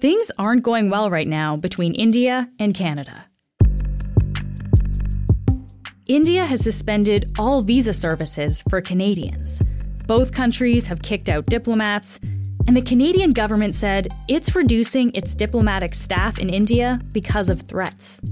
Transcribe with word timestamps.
Things 0.00 0.30
aren't 0.38 0.62
going 0.62 0.88
well 0.88 1.10
right 1.10 1.28
now 1.28 1.58
between 1.58 1.92
India 1.92 2.48
and 2.58 2.72
Canada. 2.72 3.26
India 6.06 6.46
has 6.46 6.62
suspended 6.62 7.30
all 7.38 7.60
visa 7.60 7.92
services 7.92 8.64
for 8.70 8.80
Canadians. 8.80 9.60
Both 10.06 10.32
countries 10.32 10.86
have 10.86 11.02
kicked 11.02 11.28
out 11.28 11.44
diplomats, 11.44 12.18
and 12.66 12.74
the 12.74 12.80
Canadian 12.80 13.34
government 13.34 13.74
said 13.74 14.08
it's 14.26 14.56
reducing 14.56 15.14
its 15.14 15.34
diplomatic 15.34 15.94
staff 15.94 16.38
in 16.38 16.48
India 16.48 16.98
because 17.12 17.50
of 17.50 17.60
threats. 17.60 18.22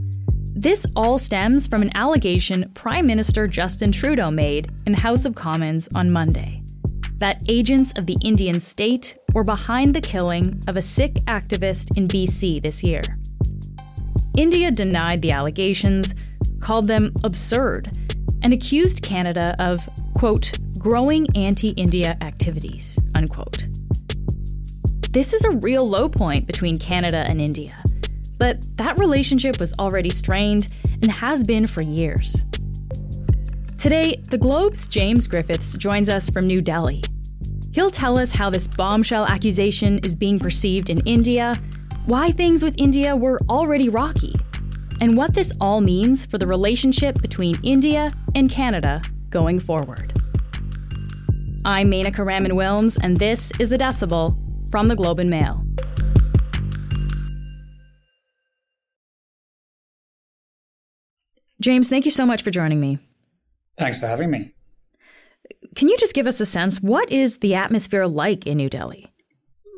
This 0.55 0.87
all 0.97 1.19
stems 1.19 1.67
from 1.67 1.83
an 1.83 1.95
allegation 1.95 2.71
Prime 2.73 3.07
Minister 3.07 3.47
Justin 3.47 3.93
Trudeau 3.93 4.31
made 4.31 4.71
in 4.87 4.93
the 4.93 5.01
House 5.01 5.27
of 5.27 5.35
Commons 5.35 5.87
on 5.95 6.11
Monday 6.11 6.58
that 7.19 7.43
agents 7.49 7.93
of 7.97 8.07
the 8.07 8.17
Indian 8.23 8.61
state 8.61 9.19
were 9.35 9.45
behind 9.45 9.95
the 9.95 10.01
killing 10.01 10.63
of 10.67 10.77
a 10.77 10.83
Sikh 10.83 11.15
activist 11.27 11.97
in 11.97 12.09
BC 12.09 12.63
this 12.63 12.83
year. 12.83 13.03
India 14.37 14.71
denied 14.71 15.21
the 15.21 15.33
allegations, 15.33 16.15
called 16.61 16.87
them 16.87 17.13
absurd, 17.25 17.91
and 18.43 18.53
accused 18.53 19.03
Canada 19.03 19.57
of, 19.59 19.89
quote, 20.15 20.53
growing 20.79 21.27
anti 21.37 21.71
India 21.71 22.17
activities, 22.21 22.99
unquote. 23.15 23.67
This 25.11 25.33
is 25.33 25.45
a 25.45 25.51
real 25.51 25.89
low 25.89 26.09
point 26.09 26.47
between 26.47 26.79
Canada 26.79 27.25
and 27.27 27.41
India, 27.41 27.75
but 28.37 28.59
that 28.77 28.97
relationship 28.99 29.59
was 29.59 29.75
already 29.79 30.11
strained 30.11 30.69
and 31.03 31.11
has 31.11 31.43
been 31.43 31.67
for 31.67 31.83
years. 31.83 32.45
Today, 33.79 34.17
the 34.29 34.37
Globe's 34.37 34.89
James 34.89 35.29
Griffiths 35.29 35.75
joins 35.75 36.09
us 36.09 36.29
from 36.29 36.49
New 36.49 36.61
Delhi. 36.61 37.01
He'll 37.71 37.93
tell 37.93 38.19
us 38.19 38.33
how 38.33 38.51
this 38.51 38.67
bombshell 38.67 39.25
accusation 39.27 40.01
is 40.01 40.17
being 40.17 40.41
perceived 40.41 40.91
in 40.91 40.99
India, 41.07 41.55
why 42.05 42.33
things 42.33 42.65
with 42.65 42.75
India 42.77 43.15
were 43.15 43.39
already 43.49 43.89
rocky, 43.89 44.35
and 45.01 45.17
what 45.17 45.33
this 45.33 45.53
all 45.61 45.81
means 45.81 46.27
for 46.27 46.39
the 46.39 46.47
relationship 46.47 47.23
between 47.23 47.57
India 47.63 48.13
and 48.35 48.51
Canada 48.51 49.01
going 49.31 49.61
forward. 49.61 50.13
I'm 51.65 51.89
Menaka 51.89 52.27
Raman 52.27 52.57
Wilms, 52.57 52.99
and 53.01 53.21
this 53.21 53.53
is 53.61 53.69
The 53.69 53.79
Decibel 53.79 54.37
from 54.73 54.89
the 54.89 54.97
Globe 54.97 55.21
and 55.21 55.31
Mail. 55.31 55.65
James, 61.61 61.89
thank 61.89 62.05
you 62.05 62.11
so 62.11 62.27
much 62.27 62.43
for 62.43 62.51
joining 62.51 62.81
me. 62.81 62.99
Thanks 63.79 64.01
for 64.01 64.07
having 64.07 64.31
me. 64.31 64.53
Can 65.75 65.89
you 65.89 65.97
just 65.97 66.15
give 66.15 66.27
us 66.27 66.41
a 66.41 66.47
sense? 66.47 66.81
What 66.81 67.11
is 67.11 67.39
the 67.39 67.55
atmosphere 67.55 68.07
like 68.07 68.47
in 68.47 68.57
New 68.57 68.69
Delhi? 68.69 69.13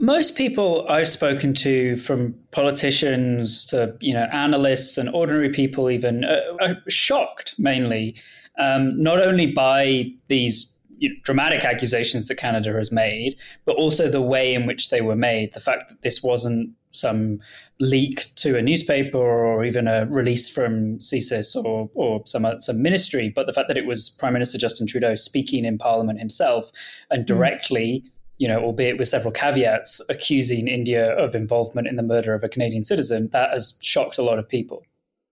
Most 0.01 0.37
people 0.37 0.87
I've 0.89 1.09
spoken 1.09 1.53
to, 1.55 1.97
from 1.97 2.35
politicians 2.53 3.67
to 3.67 3.95
you 4.01 4.15
know 4.15 4.25
analysts 4.33 4.97
and 4.97 5.11
ordinary 5.11 5.51
people, 5.51 5.91
even 5.91 6.25
uh, 6.25 6.41
are 6.61 6.77
shocked 6.89 7.55
mainly, 7.59 8.17
um, 8.59 9.01
not 9.01 9.21
only 9.21 9.53
by 9.53 10.11
these 10.29 10.79
you 10.97 11.11
know, 11.11 11.15
dramatic 11.23 11.67
accusations 11.67 12.29
that 12.29 12.37
Canada 12.37 12.73
has 12.73 12.91
made, 12.91 13.37
but 13.67 13.77
also 13.77 14.09
the 14.09 14.23
way 14.23 14.55
in 14.55 14.65
which 14.65 14.89
they 14.89 15.03
were 15.03 15.17
made. 15.17 15.53
The 15.53 15.61
fact 15.61 15.91
that 15.91 16.01
this 16.01 16.23
wasn't 16.23 16.71
some 16.91 17.41
leak 17.79 18.23
to 18.37 18.57
a 18.57 18.63
newspaper 18.63 19.19
or 19.19 19.65
even 19.65 19.89
a 19.89 20.07
release 20.07 20.49
from 20.49 20.99
CSIS 20.99 21.57
or, 21.57 21.91
or 21.95 22.23
some, 22.27 22.47
some 22.59 22.83
ministry, 22.83 23.31
but 23.31 23.47
the 23.47 23.53
fact 23.53 23.69
that 23.69 23.79
it 23.79 23.87
was 23.87 24.11
Prime 24.11 24.33
Minister 24.33 24.59
Justin 24.59 24.87
Trudeau 24.87 25.15
speaking 25.15 25.65
in 25.65 25.79
Parliament 25.79 26.19
himself 26.19 26.71
and 27.11 27.23
hmm. 27.23 27.35
directly, 27.35 28.03
mm. 28.05 28.11
you 28.39 28.49
know, 28.49 28.61
albeit 28.61 28.99
with 28.99 29.09
several 29.09 29.33
caveats, 29.33 30.03
accusing 30.09 30.69
India 30.69 31.17
of 31.17 31.35
involvement 31.35 31.89
in 31.89 31.97
the 31.97 32.03
murder 32.03 32.35
of 32.35 32.45
a 32.45 32.49
Canadian 32.49 32.83
citizen, 32.83 33.29
that 33.33 33.51
has 33.53 33.79
shocked 33.83 34.19
a 34.19 34.23
lot 34.23 34.39
of 34.39 34.49
people. 34.49 34.83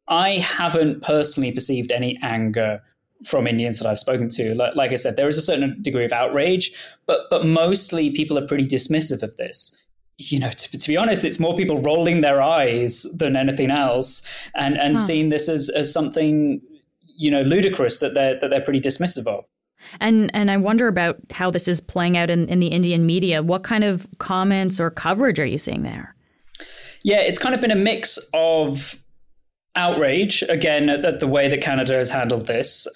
I 0.09 0.37
haven't 0.37 1.03
personally 1.03 1.53
perceived 1.53 1.93
any 1.93 2.19
anger 2.23 2.83
from 3.27 3.47
Indians 3.47 3.79
that 3.79 3.89
I've 3.89 3.99
spoken 3.99 4.29
to. 4.31 4.55
Like, 4.55 4.75
like 4.75 4.93
I 4.93 4.95
said, 4.95 5.17
there 5.17 5.29
is 5.29 5.37
a 5.37 5.43
certain 5.43 5.83
degree 5.83 6.05
of 6.05 6.13
outrage, 6.13 6.73
but 7.07 7.29
but 7.31 7.45
mostly 7.45 8.11
people 8.11 8.39
are 8.39 8.47
pretty 8.47 8.65
dismissive 8.65 9.23
of 9.23 9.37
this 9.37 9.88
you 10.19 10.41
know, 10.41 10.51
to, 10.51 10.79
to, 10.79 10.89
be 10.89 10.97
honest, 10.97 11.25
it's 11.25 11.39
more 11.39 11.55
people 11.55 11.79
rolling 11.79 12.21
their 12.21 12.43
eyes 12.43 13.07
than 13.17 13.37
anything 13.37 13.71
else, 13.71 14.23
and 14.55 14.77
and 14.77 14.95
huh. 14.95 14.99
seeing 14.99 15.29
this 15.29 15.49
as 15.49 15.71
as 15.71 15.93
something, 15.93 16.61
you 17.17 17.31
know, 17.31 17.43
ludicrous 17.43 18.01
that 18.01 18.15
they're 18.15 18.39
that 18.41 18.51
they're 18.51 18.61
pretty 18.61 18.81
dismissive 18.81 19.27
of. 19.29 19.45
And 20.01 20.31
and 20.35 20.51
I 20.51 20.57
wonder 20.57 20.89
about 20.89 21.19
how 21.31 21.53
this 21.53 21.69
is 21.69 21.81
playing 21.81 22.17
out 22.17 22.31
in, 22.31 22.49
in 22.49 22.59
the 22.59 22.67
Indian 22.67 23.07
media. 23.07 23.45
What 23.45 23.63
kind 23.63 23.85
of 23.85 24.09
comments 24.19 24.81
or 24.81 24.91
coverage 24.91 25.39
are 25.39 25.47
you 25.47 25.59
seeing 25.59 25.85
there? 25.85 26.17
Yeah, 27.05 27.21
it's 27.21 27.39
kind 27.39 27.55
of 27.55 27.61
been 27.61 27.71
a 27.71 27.77
mix 27.77 28.19
of 28.35 28.99
outrage 29.77 30.43
again 30.43 30.89
at, 30.89 31.05
at 31.05 31.21
the 31.21 31.29
way 31.29 31.49
that 31.49 31.61
Canada 31.61 31.95
has 31.95 32.11
handled 32.11 32.49
this, 32.49 32.89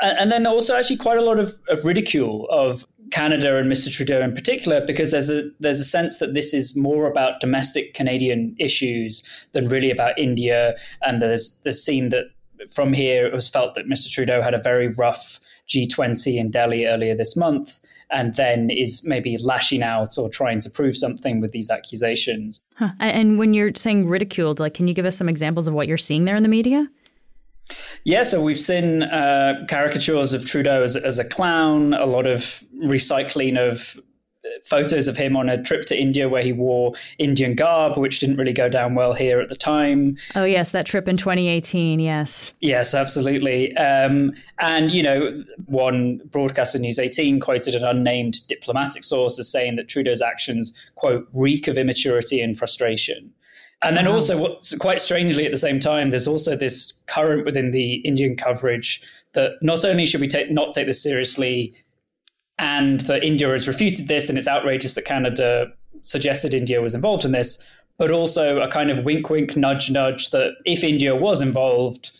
and, 0.00 0.18
and 0.18 0.32
then 0.32 0.44
also 0.44 0.74
actually 0.74 0.96
quite 0.96 1.18
a 1.18 1.22
lot 1.22 1.38
of, 1.38 1.52
of 1.68 1.84
ridicule 1.84 2.48
of 2.50 2.84
Canada 3.14 3.56
and 3.56 3.70
Mr. 3.70 3.94
Trudeau 3.94 4.20
in 4.22 4.34
particular, 4.34 4.84
because 4.84 5.12
there's 5.12 5.30
a 5.30 5.48
there's 5.60 5.78
a 5.78 5.84
sense 5.84 6.18
that 6.18 6.34
this 6.34 6.52
is 6.52 6.76
more 6.76 7.06
about 7.06 7.38
domestic 7.38 7.94
Canadian 7.94 8.56
issues 8.58 9.22
than 9.52 9.68
really 9.68 9.92
about 9.92 10.18
India. 10.18 10.74
And 11.02 11.22
there's 11.22 11.60
the 11.62 11.72
scene 11.72 12.08
that 12.08 12.24
from 12.68 12.92
here 12.92 13.24
it 13.24 13.32
was 13.32 13.48
felt 13.48 13.76
that 13.76 13.86
Mr. 13.86 14.10
Trudeau 14.10 14.42
had 14.42 14.52
a 14.52 14.58
very 14.58 14.88
rough 14.98 15.38
G20 15.68 16.36
in 16.36 16.50
Delhi 16.50 16.86
earlier 16.86 17.14
this 17.14 17.36
month, 17.36 17.78
and 18.10 18.34
then 18.34 18.68
is 18.68 19.04
maybe 19.06 19.38
lashing 19.38 19.84
out 19.84 20.18
or 20.18 20.28
trying 20.28 20.58
to 20.60 20.70
prove 20.70 20.96
something 20.96 21.40
with 21.40 21.52
these 21.52 21.70
accusations. 21.70 22.62
Huh. 22.74 22.90
And 22.98 23.38
when 23.38 23.54
you're 23.54 23.70
saying 23.76 24.08
ridiculed, 24.08 24.58
like, 24.58 24.74
can 24.74 24.88
you 24.88 24.94
give 24.94 25.06
us 25.06 25.16
some 25.16 25.28
examples 25.28 25.68
of 25.68 25.74
what 25.74 25.86
you're 25.86 25.96
seeing 25.96 26.24
there 26.24 26.34
in 26.34 26.42
the 26.42 26.48
media? 26.48 26.88
Yeah, 28.04 28.22
so 28.22 28.42
we've 28.42 28.60
seen 28.60 29.02
uh, 29.02 29.64
caricatures 29.68 30.32
of 30.32 30.44
Trudeau 30.44 30.82
as, 30.82 30.96
as 30.96 31.18
a 31.18 31.24
clown, 31.24 31.94
a 31.94 32.06
lot 32.06 32.26
of 32.26 32.62
recycling 32.82 33.58
of 33.58 33.98
photos 34.62 35.08
of 35.08 35.16
him 35.16 35.36
on 35.36 35.48
a 35.48 35.62
trip 35.62 35.84
to 35.86 35.98
India 35.98 36.28
where 36.28 36.42
he 36.42 36.52
wore 36.52 36.92
Indian 37.18 37.54
garb, 37.54 37.96
which 37.96 38.18
didn't 38.18 38.36
really 38.36 38.52
go 38.52 38.68
down 38.68 38.94
well 38.94 39.14
here 39.14 39.40
at 39.40 39.48
the 39.48 39.56
time. 39.56 40.16
Oh, 40.34 40.44
yes, 40.44 40.70
that 40.70 40.86
trip 40.86 41.08
in 41.08 41.16
2018, 41.16 42.00
yes. 42.00 42.52
Yes, 42.60 42.94
absolutely. 42.94 43.76
Um, 43.76 44.32
and, 44.58 44.90
you 44.90 45.02
know, 45.02 45.44
one 45.66 46.20
broadcaster, 46.30 46.78
News 46.78 46.98
18, 46.98 47.40
quoted 47.40 47.74
an 47.74 47.84
unnamed 47.84 48.46
diplomatic 48.48 49.04
source 49.04 49.38
as 49.38 49.50
saying 49.50 49.76
that 49.76 49.88
Trudeau's 49.88 50.22
actions, 50.22 50.72
quote, 50.94 51.28
reek 51.34 51.68
of 51.68 51.76
immaturity 51.76 52.40
and 52.40 52.56
frustration. 52.56 53.32
And 53.82 53.96
then 53.96 54.06
also, 54.06 54.40
what's 54.40 54.76
quite 54.78 55.00
strangely 55.00 55.44
at 55.44 55.52
the 55.52 55.58
same 55.58 55.78
time, 55.78 56.10
there's 56.10 56.26
also 56.26 56.56
this 56.56 56.92
current 57.06 57.44
within 57.44 57.70
the 57.70 57.96
Indian 57.96 58.34
coverage 58.34 59.02
that 59.34 59.52
not 59.60 59.84
only 59.84 60.06
should 60.06 60.22
we 60.22 60.28
take 60.28 60.50
not 60.50 60.72
take 60.72 60.86
this 60.86 61.02
seriously, 61.02 61.74
and 62.58 63.00
that 63.00 63.24
India 63.24 63.48
has 63.48 63.68
refuted 63.68 64.08
this, 64.08 64.28
and 64.28 64.38
it's 64.38 64.48
outrageous 64.48 64.94
that 64.94 65.04
Canada 65.04 65.66
suggested 66.02 66.54
India 66.54 66.80
was 66.80 66.94
involved 66.94 67.24
in 67.24 67.32
this, 67.32 67.68
but 67.98 68.10
also 68.10 68.60
a 68.60 68.68
kind 68.68 68.90
of 68.90 69.04
wink, 69.04 69.28
wink, 69.28 69.56
nudge, 69.56 69.90
nudge 69.90 70.30
that 70.30 70.54
if 70.64 70.82
India 70.82 71.14
was 71.14 71.40
involved, 71.40 72.16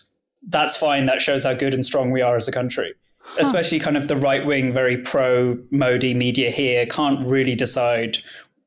that's 0.48 0.76
fine. 0.76 1.06
That 1.06 1.20
shows 1.20 1.44
how 1.44 1.54
good 1.54 1.74
and 1.74 1.84
strong 1.84 2.10
we 2.10 2.20
are 2.20 2.36
as 2.36 2.48
a 2.48 2.52
country. 2.52 2.94
Huh. 3.20 3.40
Especially 3.40 3.78
kind 3.78 3.96
of 3.96 4.08
the 4.08 4.16
right 4.16 4.44
wing, 4.44 4.72
very 4.72 4.98
pro 4.98 5.58
Modi 5.70 6.14
media 6.14 6.50
here 6.50 6.84
can't 6.86 7.26
really 7.26 7.54
decide 7.54 8.18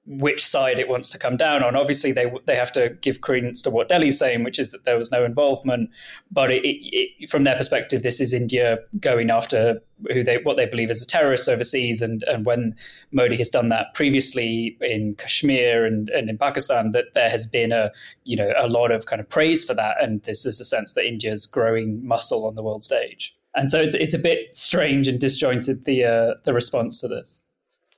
which 0.07 0.43
side 0.45 0.79
it 0.79 0.87
wants 0.87 1.09
to 1.09 1.19
come 1.19 1.35
down 1.35 1.61
on. 1.63 1.75
Obviously, 1.75 2.13
they 2.13 2.31
they 2.45 2.55
have 2.55 2.71
to 2.71 2.89
give 3.01 3.19
credence 3.19 3.61
to 3.61 3.69
what 3.69 3.89
Delhi's 3.89 4.17
saying, 4.17 4.43
which 4.43 4.57
is 4.57 4.71
that 4.71 4.85
there 4.85 4.97
was 4.97 5.11
no 5.11 5.25
involvement. 5.25 5.89
But 6.31 6.49
it, 6.51 6.61
it, 6.65 7.29
from 7.29 7.43
their 7.43 7.57
perspective, 7.57 8.03
this 8.03 8.21
is 8.21 8.33
India 8.33 8.79
going 9.01 9.29
after 9.29 9.81
who 10.13 10.23
they 10.23 10.37
what 10.37 10.55
they 10.55 10.65
believe 10.65 10.89
is 10.89 11.03
a 11.03 11.07
terrorist 11.07 11.49
overseas. 11.49 12.01
And 12.01 12.23
and 12.23 12.45
when 12.45 12.75
Modi 13.11 13.35
has 13.37 13.49
done 13.49 13.67
that 13.69 13.93
previously 13.93 14.77
in 14.79 15.15
Kashmir 15.15 15.85
and, 15.85 16.09
and 16.09 16.29
in 16.29 16.37
Pakistan, 16.37 16.91
that 16.91 17.13
there 17.13 17.29
has 17.29 17.45
been 17.45 17.73
a 17.73 17.91
you 18.23 18.37
know 18.37 18.53
a 18.57 18.67
lot 18.67 18.91
of 18.91 19.07
kind 19.07 19.19
of 19.19 19.27
praise 19.27 19.65
for 19.65 19.73
that. 19.73 20.01
And 20.01 20.23
this 20.23 20.45
is 20.45 20.61
a 20.61 20.65
sense 20.65 20.93
that 20.93 21.05
India's 21.05 21.45
growing 21.45 22.05
muscle 22.07 22.45
on 22.45 22.55
the 22.55 22.63
world 22.63 22.83
stage. 22.83 23.35
And 23.55 23.69
so 23.69 23.81
it's 23.81 23.95
it's 23.95 24.13
a 24.13 24.19
bit 24.19 24.55
strange 24.55 25.09
and 25.09 25.19
disjointed 25.19 25.83
the 25.83 26.05
uh, 26.05 26.33
the 26.45 26.53
response 26.53 27.01
to 27.01 27.09
this. 27.09 27.41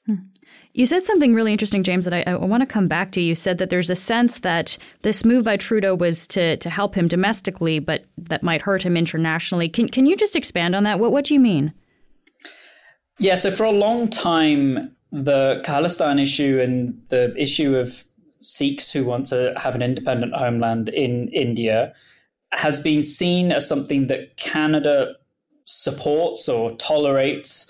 Hmm. 0.07 0.15
You 0.79 0.85
said 0.85 1.03
something 1.03 1.33
really 1.33 1.51
interesting, 1.51 1.83
James, 1.83 2.05
that 2.05 2.13
I, 2.13 2.31
I 2.31 2.35
want 2.35 2.61
to 2.61 2.65
come 2.65 2.87
back 2.87 3.11
to. 3.11 3.21
You 3.21 3.35
said 3.35 3.57
that 3.57 3.69
there's 3.69 3.89
a 3.89 3.97
sense 3.97 4.39
that 4.39 4.77
this 5.01 5.25
move 5.25 5.43
by 5.43 5.57
Trudeau 5.57 5.93
was 5.93 6.25
to, 6.27 6.55
to 6.55 6.69
help 6.69 6.95
him 6.95 7.09
domestically, 7.09 7.79
but 7.79 8.05
that 8.17 8.43
might 8.43 8.61
hurt 8.61 8.83
him 8.83 8.95
internationally. 8.95 9.67
Can, 9.67 9.89
can 9.89 10.05
you 10.05 10.15
just 10.15 10.37
expand 10.37 10.75
on 10.75 10.83
that? 10.83 10.97
What, 10.97 11.11
what 11.11 11.25
do 11.25 11.33
you 11.33 11.39
mean? 11.41 11.73
Yeah, 13.17 13.35
so 13.35 13.51
for 13.51 13.65
a 13.65 13.73
long 13.73 14.09
time, 14.09 14.95
the 15.11 15.61
Khalistan 15.65 16.17
issue 16.17 16.61
and 16.63 16.97
the 17.09 17.35
issue 17.35 17.75
of 17.75 18.05
Sikhs 18.37 18.89
who 18.89 19.03
want 19.03 19.25
to 19.25 19.53
have 19.57 19.75
an 19.75 19.81
independent 19.81 20.33
homeland 20.33 20.87
in 20.87 21.27
India 21.33 21.93
has 22.53 22.79
been 22.79 23.03
seen 23.03 23.51
as 23.51 23.67
something 23.67 24.07
that 24.07 24.37
Canada 24.37 25.15
supports 25.65 26.47
or 26.47 26.71
tolerates 26.77 27.69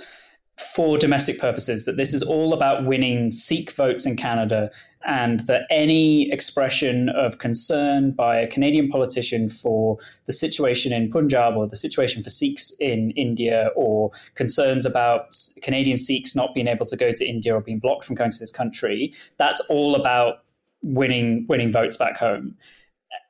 for 0.59 0.97
domestic 0.97 1.39
purposes, 1.39 1.85
that 1.85 1.97
this 1.97 2.13
is 2.13 2.21
all 2.21 2.53
about 2.53 2.85
winning 2.85 3.31
Sikh 3.31 3.71
votes 3.71 4.05
in 4.05 4.15
Canada, 4.15 4.69
and 5.05 5.39
that 5.41 5.63
any 5.69 6.29
expression 6.31 7.09
of 7.09 7.37
concern 7.37 8.11
by 8.11 8.37
a 8.37 8.47
Canadian 8.47 8.89
politician 8.89 9.47
for 9.47 9.97
the 10.25 10.33
situation 10.33 10.91
in 10.91 11.09
Punjab 11.09 11.55
or 11.55 11.67
the 11.67 11.77
situation 11.77 12.21
for 12.21 12.29
Sikhs 12.29 12.75
in 12.79 13.11
India 13.11 13.69
or 13.75 14.11
concerns 14.35 14.85
about 14.85 15.33
Canadian 15.61 15.97
Sikhs 15.97 16.35
not 16.35 16.53
being 16.53 16.67
able 16.67 16.85
to 16.85 16.97
go 16.97 17.11
to 17.11 17.25
India 17.25 17.55
or 17.55 17.61
being 17.61 17.79
blocked 17.79 18.03
from 18.03 18.15
going 18.15 18.31
to 18.31 18.39
this 18.39 18.51
country, 18.51 19.13
that's 19.37 19.61
all 19.69 19.95
about 19.95 20.43
winning 20.81 21.45
winning 21.49 21.71
votes 21.71 21.97
back 21.97 22.17
home 22.17 22.55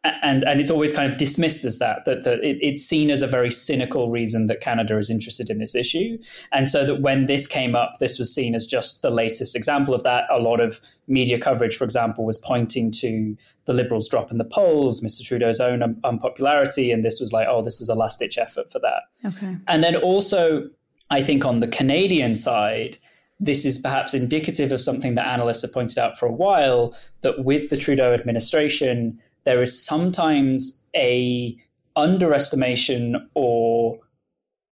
and 0.04 0.44
and 0.44 0.62
it's 0.62 0.72
always 0.72 0.94
kind 0.94 1.12
of 1.12 1.18
dismissed 1.18 1.66
as 1.66 1.78
that 1.80 2.06
that, 2.06 2.24
that 2.24 2.40
it, 2.44 2.58
it's 2.62 2.82
seen 2.82 3.10
as 3.10 3.22
a 3.22 3.28
very 3.28 3.52
cynical 3.52 4.10
reason 4.10 4.46
that 4.46 4.62
Canada 4.62 4.98
is 4.98 5.10
interested 5.10 5.50
in 5.50 5.60
this 5.60 5.76
issue, 5.76 6.18
and 6.54 6.70
so 6.70 6.86
that 6.86 7.02
when 7.02 7.26
this 7.26 7.48
came 7.48 7.76
up, 7.76 7.94
this 8.00 8.18
was 8.18 8.34
seen 8.34 8.56
as 8.56 8.66
just 8.66 9.02
the 9.02 9.10
latest 9.10 9.56
example 9.56 9.94
of 9.94 10.04
that. 10.04 10.26
A 10.30 10.40
lot 10.40 10.62
of 10.62 10.80
media 11.08 11.38
coverage, 11.38 11.76
for 11.76 11.84
example, 11.84 12.26
was 12.26 12.38
pointing 12.38 12.92
to 12.92 13.36
the 13.66 13.74
Liberals' 13.74 14.08
drop 14.08 14.32
in 14.32 14.38
the 14.38 14.46
polls, 14.46 15.02
Mr. 15.02 15.26
Trudeau's 15.26 15.60
own 15.60 15.84
un- 15.84 16.00
unpopularity, 16.04 16.92
and 16.92 17.04
this 17.04 17.20
was 17.20 17.34
like, 17.34 17.48
oh, 17.50 17.62
this 17.62 17.80
was 17.80 17.90
a 17.90 17.96
last 17.96 18.20
ditch 18.20 18.38
effort 18.38 18.72
for 18.72 18.80
that. 18.80 19.04
Okay. 19.26 19.58
And 19.68 19.84
then 19.84 19.98
also, 19.98 20.70
I 21.10 21.22
think 21.22 21.46
on 21.46 21.60
the 21.60 21.68
Canadian 21.68 22.36
side 22.36 22.98
this 23.40 23.66
is 23.66 23.78
perhaps 23.78 24.14
indicative 24.14 24.72
of 24.72 24.82
something 24.82 25.16
that 25.16 25.26
analysts 25.26 25.62
have 25.62 25.74
pointed 25.74 25.98
out 25.98 26.18
for 26.18 26.26
a 26.26 26.32
while 26.32 26.94
that 27.22 27.46
with 27.46 27.70
the 27.70 27.78
Trudeau 27.78 28.14
administration, 28.14 29.20
there 29.46 29.62
is 29.62 29.86
sometimes 29.86 30.88
a 30.96 31.56
underestimation 31.96 33.30
or 33.34 34.00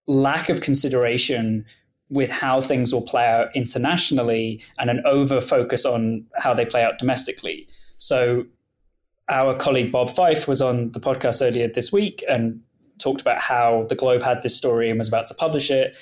lack 0.08 0.50
of 0.50 0.62
consideration 0.62 1.66
with 2.10 2.32
how 2.32 2.62
things 2.62 2.94
will 2.94 3.02
play 3.02 3.28
out 3.28 3.50
internationally 3.56 4.62
and 4.80 4.90
an 4.90 5.02
over 5.06 5.42
focus 5.42 5.86
on 5.86 6.26
how 6.38 6.54
they 6.54 6.66
play 6.66 6.84
out 6.84 6.98
domestically. 6.98 7.68
So, 7.98 8.46
our 9.30 9.54
colleague 9.56 9.92
Bob 9.92 10.10
Fife 10.10 10.48
was 10.48 10.62
on 10.62 10.92
the 10.94 11.02
podcast 11.02 11.46
earlier 11.46 11.68
this 11.68 11.92
week 11.92 12.24
and 12.30 12.62
talked 12.98 13.20
about 13.20 13.42
how 13.42 13.86
the 13.90 13.96
Globe 13.96 14.22
had 14.22 14.42
this 14.42 14.56
story 14.56 14.90
and 14.90 14.98
was 14.98 15.10
about 15.10 15.28
to 15.28 15.34
publish 15.34 15.70
it. 15.70 15.98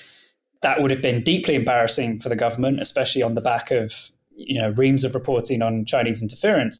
That 0.62 0.80
would 0.80 0.92
have 0.92 1.02
been 1.02 1.22
deeply 1.22 1.56
embarrassing 1.56 2.20
for 2.20 2.28
the 2.28 2.36
government, 2.36 2.80
especially 2.80 3.22
on 3.22 3.34
the 3.34 3.40
back 3.40 3.72
of 3.72 4.12
you 4.36 4.60
know 4.60 4.70
reams 4.76 5.02
of 5.02 5.14
reporting 5.14 5.60
on 5.60 5.84
Chinese 5.84 6.22
interference. 6.22 6.78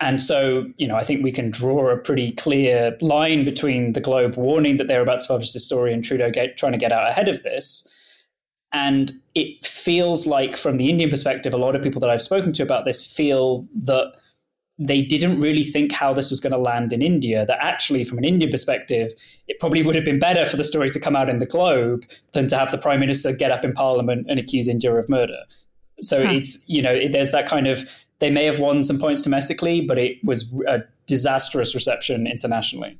And 0.00 0.20
so, 0.20 0.66
you 0.78 0.88
know, 0.88 0.96
I 0.96 1.04
think 1.04 1.22
we 1.22 1.30
can 1.30 1.50
draw 1.50 1.90
a 1.90 1.96
pretty 1.96 2.32
clear 2.32 2.96
line 3.02 3.44
between 3.44 3.92
the 3.92 4.00
Globe 4.00 4.36
warning 4.36 4.78
that 4.78 4.88
they're 4.88 5.02
about 5.02 5.20
to 5.20 5.28
publish 5.28 5.52
this 5.52 5.64
story 5.64 5.92
and 5.92 6.02
Trudeau 6.02 6.30
get, 6.30 6.56
trying 6.56 6.72
to 6.72 6.78
get 6.78 6.90
out 6.90 7.08
ahead 7.08 7.28
of 7.28 7.42
this. 7.42 7.86
And 8.72 9.12
it 9.34 9.64
feels 9.64 10.26
like, 10.26 10.56
from 10.56 10.78
the 10.78 10.88
Indian 10.88 11.10
perspective, 11.10 11.52
a 11.52 11.58
lot 11.58 11.76
of 11.76 11.82
people 11.82 12.00
that 12.00 12.08
I've 12.08 12.22
spoken 12.22 12.52
to 12.52 12.62
about 12.62 12.86
this 12.86 13.04
feel 13.04 13.66
that 13.84 14.14
they 14.78 15.02
didn't 15.02 15.38
really 15.38 15.62
think 15.62 15.92
how 15.92 16.14
this 16.14 16.30
was 16.30 16.40
going 16.40 16.52
to 16.52 16.58
land 16.58 16.92
in 16.92 17.02
India. 17.02 17.44
That 17.44 17.58
actually, 17.60 18.04
from 18.04 18.16
an 18.16 18.24
Indian 18.24 18.50
perspective, 18.50 19.12
it 19.48 19.58
probably 19.58 19.82
would 19.82 19.96
have 19.96 20.04
been 20.04 20.18
better 20.18 20.46
for 20.46 20.56
the 20.56 20.64
story 20.64 20.88
to 20.88 21.00
come 21.00 21.14
out 21.14 21.28
in 21.28 21.38
the 21.38 21.46
Globe 21.46 22.06
than 22.32 22.46
to 22.46 22.56
have 22.56 22.70
the 22.70 22.78
prime 22.78 23.00
minister 23.00 23.32
get 23.32 23.50
up 23.50 23.64
in 23.64 23.72
Parliament 23.72 24.26
and 24.30 24.38
accuse 24.38 24.68
India 24.68 24.94
of 24.94 25.08
murder. 25.10 25.40
So 26.00 26.24
huh. 26.24 26.32
it's 26.32 26.66
you 26.66 26.80
know 26.80 27.08
there's 27.08 27.32
that 27.32 27.46
kind 27.46 27.66
of 27.66 27.84
they 28.20 28.30
may 28.30 28.44
have 28.44 28.58
won 28.58 28.82
some 28.82 28.98
points 28.98 29.22
domestically, 29.22 29.80
but 29.80 29.98
it 29.98 30.18
was 30.24 30.62
a 30.68 30.84
disastrous 31.06 31.74
reception 31.74 32.26
internationally. 32.26 32.98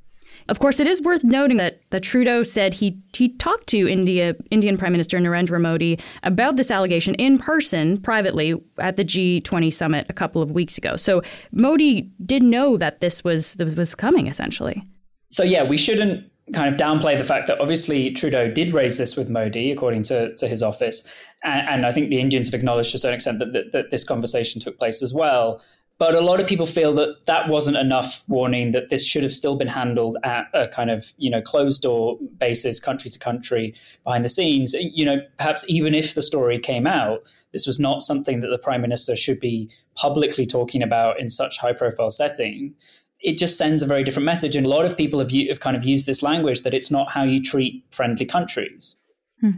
Of 0.49 0.59
course, 0.59 0.81
it 0.81 0.87
is 0.87 1.01
worth 1.01 1.23
noting 1.23 1.59
that, 1.59 1.81
that 1.91 2.03
Trudeau 2.03 2.43
said 2.43 2.75
he 2.75 2.99
he 3.15 3.29
talked 3.29 3.69
to 3.69 3.89
India 3.89 4.35
Indian 4.51 4.77
Prime 4.77 4.91
Minister 4.91 5.19
Narendra 5.19 5.61
Modi 5.61 5.99
about 6.25 6.57
this 6.57 6.71
allegation 6.71 7.15
in 7.17 7.39
person, 7.39 8.01
privately, 8.01 8.55
at 8.79 8.97
the 8.97 9.05
G20 9.05 9.73
summit 9.73 10.07
a 10.09 10.13
couple 10.13 10.43
of 10.43 10.51
weeks 10.51 10.77
ago. 10.77 10.97
So 10.97 11.23
Modi 11.53 12.11
did 12.25 12.43
know 12.43 12.77
that 12.79 13.01
this 13.01 13.23
was 13.23 13.55
this 13.55 13.77
was 13.77 13.95
coming, 13.95 14.27
essentially. 14.27 14.83
So 15.29 15.45
yeah, 15.45 15.63
we 15.63 15.77
shouldn't 15.77 16.30
kind 16.53 16.69
of 16.73 16.81
downplay 16.81 17.17
the 17.17 17.25
fact 17.25 17.47
that 17.47 17.61
obviously 17.61 18.11
Trudeau 18.13 18.51
did 18.51 18.75
raise 18.75 18.99
this 18.99 19.17
with 19.17 19.31
Modi, 19.31 19.71
according 19.71 20.03
to, 20.05 20.35
to 20.35 20.49
his 20.49 20.63
office. 20.63 21.07
And, 21.43 21.69
and 21.69 21.87
I 21.87 21.93
think 21.93 22.11
the 22.11 22.21
Indians 22.21 22.49
have 22.49 22.59
acknowledged 22.59 22.91
to 22.91 22.97
a 22.97 22.99
certain 22.99 23.15
extent 23.15 23.39
that, 23.39 23.53
that, 23.53 23.73
that 23.73 23.91
this 23.91 24.05
conversation 24.05 24.61
took 24.61 24.79
place 24.79 25.03
as 25.03 25.15
well. 25.15 25.63
But 25.99 26.15
a 26.15 26.23
lot 26.23 26.41
of 26.41 26.47
people 26.47 26.65
feel 26.65 26.95
that 26.95 27.27
that 27.27 27.51
wasn't 27.51 27.77
enough 27.77 28.25
warning 28.27 28.71
that 28.71 28.89
this 28.89 29.07
should 29.07 29.23
have 29.23 29.33
still 29.33 29.59
been 29.59 29.69
handled 29.69 30.17
at 30.25 30.47
a 30.55 30.67
kind 30.67 30.91
of 30.91 31.13
you 31.19 31.29
know 31.31 31.43
closed 31.43 31.83
door 31.83 32.19
basis, 32.39 32.81
country 32.81 33.11
to 33.11 33.19
country, 33.19 33.75
behind 34.03 34.25
the 34.25 34.31
scenes. 34.31 34.73
You 34.73 35.05
know, 35.05 35.19
perhaps 35.37 35.63
even 35.69 35.95
if 35.95 36.15
the 36.15 36.23
story 36.23 36.59
came 36.59 36.87
out, 36.87 37.31
this 37.53 37.67
was 37.67 37.79
not 37.79 38.01
something 38.01 38.41
that 38.41 38.49
the 38.49 38.57
prime 38.57 38.81
minister 38.81 39.15
should 39.15 39.41
be 39.41 39.69
publicly 39.95 40.47
talking 40.47 40.83
about 40.83 41.21
in 41.21 41.29
such 41.29 41.59
high 41.59 41.75
profile 41.75 42.09
setting 42.09 42.75
it 43.21 43.39
just 43.39 43.59
sends 43.59 43.83
a 43.83 43.87
very 43.87 44.03
different 44.03 44.25
message. 44.25 44.57
And 44.57 44.65
a 44.65 44.69
lot 44.69 44.85
of 44.85 44.97
people 44.97 45.21
have, 45.21 45.31
have 45.31 45.61
kind 45.61 45.77
of 45.77 45.85
used 45.85 46.07
this 46.07 46.23
language 46.23 46.63
that 46.63 46.75
it's 46.75 46.91
not 46.91 47.11
how 47.11 47.23
you 47.23 47.41
treat 47.43 47.85
friendly 47.93 48.27
countries. 48.27 48.99
Hmm. 49.41 49.51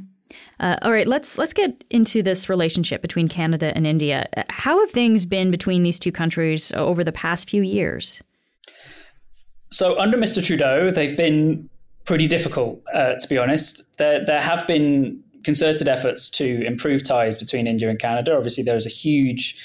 Uh, 0.60 0.76
all 0.82 0.92
right, 0.92 1.06
let's 1.06 1.36
let's 1.36 1.52
get 1.52 1.84
into 1.90 2.22
this 2.22 2.48
relationship 2.48 3.02
between 3.02 3.28
Canada 3.28 3.72
and 3.74 3.86
India. 3.86 4.26
How 4.48 4.80
have 4.80 4.90
things 4.90 5.26
been 5.26 5.50
between 5.50 5.82
these 5.82 5.98
two 5.98 6.12
countries 6.12 6.72
over 6.72 7.04
the 7.04 7.12
past 7.12 7.50
few 7.50 7.62
years? 7.62 8.22
So 9.70 9.98
under 9.98 10.16
Mr. 10.16 10.44
Trudeau, 10.44 10.90
they've 10.90 11.16
been 11.16 11.68
pretty 12.04 12.26
difficult, 12.26 12.82
uh, 12.94 13.14
to 13.14 13.28
be 13.28 13.36
honest. 13.36 13.98
There 13.98 14.24
there 14.24 14.40
have 14.40 14.66
been 14.66 15.22
concerted 15.44 15.88
efforts 15.88 16.30
to 16.30 16.64
improve 16.64 17.04
ties 17.04 17.36
between 17.36 17.66
India 17.66 17.90
and 17.90 17.98
Canada. 17.98 18.36
Obviously, 18.36 18.64
there's 18.64 18.86
a 18.86 18.90
huge 18.90 19.56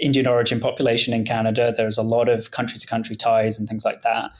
Indian 0.00 0.26
origin 0.26 0.60
population 0.60 1.14
in 1.14 1.24
Canada. 1.24 1.72
There's 1.76 1.98
a 1.98 2.02
lot 2.02 2.28
of 2.28 2.50
country 2.50 2.78
to 2.78 2.86
country 2.86 3.16
ties 3.16 3.58
and 3.58 3.68
things 3.68 3.84
like 3.84 4.02
that. 4.02 4.30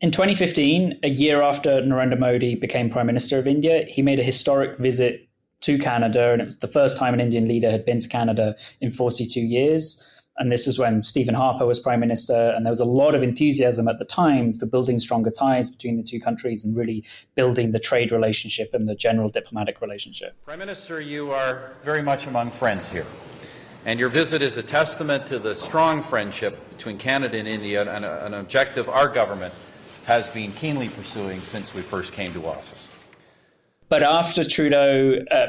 In 0.00 0.10
2015, 0.10 1.00
a 1.02 1.10
year 1.10 1.42
after 1.42 1.82
Narendra 1.82 2.18
Modi 2.18 2.54
became 2.54 2.88
Prime 2.88 3.06
Minister 3.06 3.38
of 3.38 3.46
India, 3.46 3.84
he 3.86 4.00
made 4.00 4.18
a 4.18 4.22
historic 4.22 4.78
visit 4.78 5.28
to 5.60 5.78
Canada, 5.78 6.32
and 6.32 6.40
it 6.40 6.46
was 6.46 6.58
the 6.58 6.68
first 6.68 6.96
time 6.96 7.12
an 7.12 7.20
Indian 7.20 7.46
leader 7.46 7.70
had 7.70 7.84
been 7.84 8.00
to 8.00 8.08
Canada 8.08 8.56
in 8.80 8.90
42 8.90 9.40
years. 9.40 10.06
And 10.38 10.50
this 10.50 10.66
was 10.66 10.78
when 10.78 11.02
Stephen 11.02 11.34
Harper 11.34 11.66
was 11.66 11.78
Prime 11.78 12.00
Minister, 12.00 12.54
and 12.56 12.64
there 12.64 12.72
was 12.72 12.80
a 12.80 12.86
lot 12.86 13.14
of 13.14 13.22
enthusiasm 13.22 13.88
at 13.88 13.98
the 13.98 14.06
time 14.06 14.54
for 14.54 14.64
building 14.64 14.98
stronger 14.98 15.30
ties 15.30 15.68
between 15.68 15.98
the 15.98 16.02
two 16.02 16.18
countries 16.18 16.64
and 16.64 16.74
really 16.78 17.04
building 17.34 17.72
the 17.72 17.78
trade 17.78 18.10
relationship 18.10 18.72
and 18.72 18.88
the 18.88 18.94
general 18.94 19.28
diplomatic 19.28 19.82
relationship. 19.82 20.34
Prime 20.46 20.58
Minister, 20.58 20.98
you 20.98 21.30
are 21.30 21.72
very 21.82 22.00
much 22.00 22.26
among 22.26 22.50
friends 22.50 22.88
here. 22.88 23.04
And 23.86 23.98
your 23.98 24.10
visit 24.10 24.42
is 24.42 24.58
a 24.58 24.62
testament 24.62 25.26
to 25.26 25.38
the 25.38 25.54
strong 25.54 26.02
friendship 26.02 26.68
between 26.70 26.98
Canada 26.98 27.38
and 27.38 27.48
India, 27.48 27.82
and 27.90 28.04
an 28.04 28.34
objective 28.34 28.88
our 28.88 29.08
government 29.08 29.54
has 30.04 30.28
been 30.28 30.52
keenly 30.52 30.88
pursuing 30.88 31.40
since 31.40 31.74
we 31.74 31.80
first 31.80 32.12
came 32.12 32.32
to 32.32 32.46
office. 32.46 32.88
But 33.88 34.02
after 34.02 34.44
Trudeau 34.44 35.18
uh, 35.30 35.46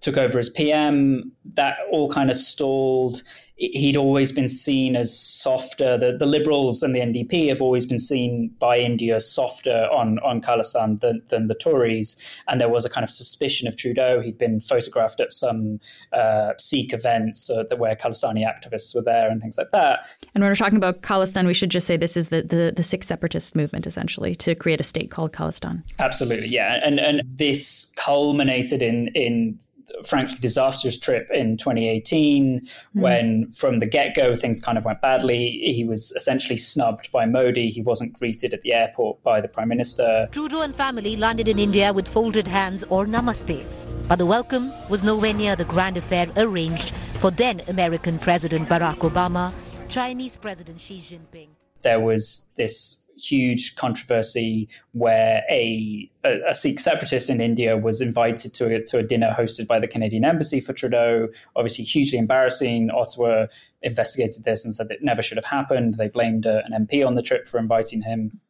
took 0.00 0.16
over 0.16 0.38
as 0.38 0.48
PM, 0.48 1.32
that 1.54 1.76
all 1.90 2.08
kind 2.08 2.30
of 2.30 2.36
stalled 2.36 3.22
he'd 3.56 3.96
always 3.96 4.32
been 4.32 4.48
seen 4.48 4.96
as 4.96 5.16
softer. 5.16 5.96
The, 5.96 6.16
the 6.16 6.26
Liberals 6.26 6.82
and 6.82 6.94
the 6.94 7.00
NDP 7.00 7.48
have 7.48 7.62
always 7.62 7.86
been 7.86 7.98
seen 7.98 8.54
by 8.58 8.78
India 8.78 9.20
softer 9.20 9.88
on, 9.92 10.18
on 10.20 10.40
Khalistan 10.40 11.00
than, 11.00 11.22
than 11.28 11.46
the 11.46 11.54
Tories. 11.54 12.16
And 12.48 12.60
there 12.60 12.68
was 12.68 12.84
a 12.84 12.90
kind 12.90 13.04
of 13.04 13.10
suspicion 13.10 13.68
of 13.68 13.76
Trudeau. 13.76 14.20
He'd 14.20 14.38
been 14.38 14.60
photographed 14.60 15.20
at 15.20 15.30
some 15.30 15.80
uh, 16.12 16.52
Sikh 16.58 16.92
events 16.92 17.50
uh, 17.50 17.64
where 17.76 17.94
Khalistani 17.94 18.44
activists 18.44 18.94
were 18.94 19.02
there 19.02 19.30
and 19.30 19.40
things 19.40 19.58
like 19.58 19.70
that. 19.72 20.06
And 20.34 20.42
when 20.42 20.50
we're 20.50 20.56
talking 20.56 20.78
about 20.78 21.02
Khalistan, 21.02 21.46
we 21.46 21.54
should 21.54 21.70
just 21.70 21.86
say 21.86 21.96
this 21.96 22.16
is 22.16 22.30
the, 22.30 22.42
the, 22.42 22.72
the 22.74 22.82
Sikh 22.82 23.04
separatist 23.04 23.54
movement, 23.54 23.86
essentially, 23.86 24.34
to 24.36 24.54
create 24.54 24.80
a 24.80 24.84
state 24.84 25.10
called 25.10 25.32
Khalistan. 25.32 25.82
Absolutely, 25.98 26.48
yeah. 26.48 26.80
And, 26.82 26.98
and 26.98 27.22
this 27.38 27.92
culminated 27.96 28.82
in, 28.82 29.08
in 29.08 29.58
frankly 30.04 30.36
disastrous 30.40 30.98
trip 30.98 31.28
in 31.32 31.56
2018 31.56 32.60
mm. 32.60 32.68
when 32.92 33.50
from 33.52 33.78
the 33.78 33.86
get-go 33.86 34.34
things 34.34 34.60
kind 34.60 34.78
of 34.78 34.84
went 34.84 35.00
badly. 35.00 35.50
He 35.50 35.84
was 35.84 36.12
essentially 36.12 36.56
snubbed 36.56 37.10
by 37.12 37.26
modi. 37.26 37.68
He 37.68 37.82
wasn't 37.82 38.12
greeted 38.18 38.52
at 38.52 38.62
the 38.62 38.72
airport 38.72 39.22
by 39.22 39.40
the 39.40 39.48
prime 39.48 39.68
minister. 39.68 40.28
Trudeau 40.32 40.62
and 40.62 40.74
family 40.74 41.16
landed 41.16 41.48
in 41.48 41.58
india 41.58 41.92
with 41.92 42.08
folded 42.08 42.46
hands 42.46 42.84
or 42.88 43.06
namaste 43.06 43.64
but 44.08 44.16
the 44.16 44.26
welcome 44.26 44.72
was 44.88 45.02
nowhere 45.02 45.32
near 45.32 45.54
the 45.56 45.64
grand 45.64 45.96
affair 45.96 46.26
arranged 46.36 46.92
for 47.20 47.30
then 47.30 47.60
american 47.68 48.18
president 48.18 48.68
barack 48.68 48.98
obama 48.98 49.52
chinese 49.88 50.36
president 50.36 50.80
xi 50.80 50.98
jinping. 50.98 51.48
There 51.82 52.00
was 52.00 52.52
this 52.56 53.01
huge 53.16 53.76
controversy 53.76 54.68
where 54.92 55.42
a, 55.50 56.10
a, 56.24 56.40
a, 56.48 56.54
Sikh 56.54 56.80
separatist 56.80 57.30
in 57.30 57.40
India 57.40 57.76
was 57.76 58.00
invited 58.00 58.54
to 58.54 58.74
a, 58.74 58.82
to 58.82 58.98
a 58.98 59.02
dinner 59.02 59.34
hosted 59.36 59.66
by 59.66 59.78
the 59.78 59.88
Canadian 59.88 60.24
Embassy 60.24 60.60
for 60.60 60.72
Trudeau. 60.72 61.28
Obviously, 61.56 61.84
hugely 61.84 62.18
embarrassing. 62.18 62.90
Ottawa 62.90 63.46
investigated 63.82 64.44
this 64.44 64.64
and 64.64 64.74
said 64.74 64.90
it 64.90 65.02
never 65.02 65.22
should 65.22 65.38
have 65.38 65.44
happened. 65.44 65.94
They 65.94 66.08
blamed 66.08 66.46
a, 66.46 66.58
uh, 66.58 66.62
an 66.66 66.86
MP 66.86 67.06
on 67.06 67.14
the 67.14 67.22
trip 67.22 67.46
for 67.46 67.58
inviting 67.58 68.02
him. 68.02 68.40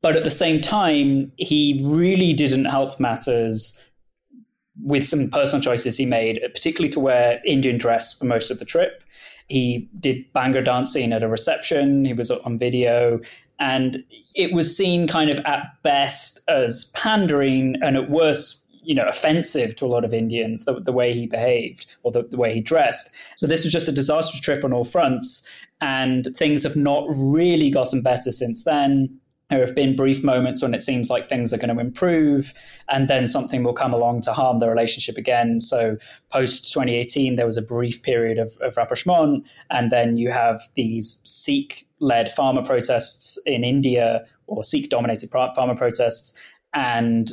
But 0.00 0.16
at 0.16 0.24
the 0.24 0.30
same 0.30 0.60
time, 0.60 1.32
he 1.36 1.82
really 1.84 2.32
didn't 2.32 2.66
help 2.66 3.00
matters 3.00 3.84
with 4.80 5.04
some 5.04 5.28
personal 5.28 5.60
choices 5.60 5.96
he 5.96 6.06
made, 6.06 6.40
particularly 6.54 6.88
to 6.90 7.00
wear 7.00 7.40
Indian 7.44 7.78
dress 7.78 8.16
for 8.16 8.24
most 8.24 8.50
of 8.50 8.58
the 8.58 8.64
trip. 8.64 9.02
He 9.48 9.88
did 9.98 10.32
bhangra 10.34 10.64
dancing 10.64 11.12
at 11.12 11.22
a 11.22 11.28
reception. 11.28 12.04
He 12.04 12.12
was 12.12 12.30
on 12.30 12.58
video. 12.58 13.20
And 13.58 14.04
it 14.34 14.52
was 14.52 14.76
seen 14.76 15.08
kind 15.08 15.30
of 15.30 15.38
at 15.40 15.64
best 15.82 16.40
as 16.48 16.92
pandering 16.94 17.76
and 17.82 17.96
at 17.96 18.10
worst, 18.10 18.64
you 18.82 18.94
know, 18.94 19.06
offensive 19.06 19.74
to 19.76 19.84
a 19.84 19.88
lot 19.88 20.04
of 20.04 20.14
Indians, 20.14 20.64
the, 20.64 20.80
the 20.80 20.92
way 20.92 21.12
he 21.12 21.26
behaved 21.26 21.86
or 22.02 22.12
the, 22.12 22.22
the 22.22 22.36
way 22.36 22.54
he 22.54 22.60
dressed. 22.60 23.14
So 23.36 23.46
this 23.46 23.64
was 23.64 23.72
just 23.72 23.88
a 23.88 23.92
disastrous 23.92 24.40
trip 24.40 24.64
on 24.64 24.72
all 24.72 24.84
fronts. 24.84 25.48
And 25.80 26.28
things 26.36 26.62
have 26.62 26.76
not 26.76 27.06
really 27.08 27.70
gotten 27.70 28.02
better 28.02 28.32
since 28.32 28.64
then. 28.64 29.18
There 29.50 29.60
have 29.60 29.74
been 29.74 29.96
brief 29.96 30.22
moments 30.22 30.62
when 30.62 30.74
it 30.74 30.82
seems 30.82 31.08
like 31.08 31.28
things 31.28 31.54
are 31.54 31.58
going 31.58 31.74
to 31.74 31.80
improve, 31.80 32.52
and 32.90 33.08
then 33.08 33.26
something 33.26 33.64
will 33.64 33.72
come 33.72 33.94
along 33.94 34.20
to 34.22 34.32
harm 34.34 34.58
the 34.58 34.68
relationship 34.68 35.16
again. 35.16 35.58
So, 35.58 35.96
post 36.30 36.70
2018, 36.72 37.36
there 37.36 37.46
was 37.46 37.56
a 37.56 37.62
brief 37.62 38.02
period 38.02 38.38
of, 38.38 38.58
of 38.60 38.76
rapprochement, 38.76 39.46
and 39.70 39.90
then 39.90 40.18
you 40.18 40.30
have 40.30 40.60
these 40.74 41.22
Sikh 41.24 41.86
led 42.00 42.30
farmer 42.30 42.62
protests 42.62 43.38
in 43.46 43.64
India 43.64 44.26
or 44.46 44.64
Sikh 44.64 44.90
dominated 44.90 45.30
farmer 45.30 45.74
protests. 45.74 46.38
And 46.74 47.32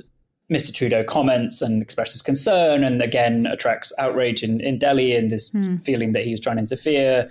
Mr. 0.51 0.73
Trudeau 0.73 1.03
comments 1.03 1.61
and 1.61 1.81
expresses 1.81 2.21
concern 2.21 2.83
and 2.83 3.01
again 3.01 3.47
attracts 3.47 3.91
outrage 3.97 4.43
in, 4.43 4.61
in 4.61 4.77
Delhi 4.77 5.15
and 5.15 5.31
this 5.31 5.49
mm. 5.49 5.81
feeling 5.81 6.11
that 6.11 6.23
he 6.23 6.31
was 6.31 6.39
trying 6.39 6.57
to 6.57 6.61
interfere. 6.61 7.29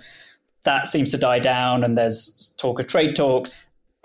That 0.63 0.87
seems 0.87 1.11
to 1.11 1.17
die 1.17 1.39
down 1.39 1.83
and 1.83 1.97
there's 1.97 2.55
talk 2.59 2.79
of 2.79 2.87
trade 2.87 3.15
talks. 3.15 3.55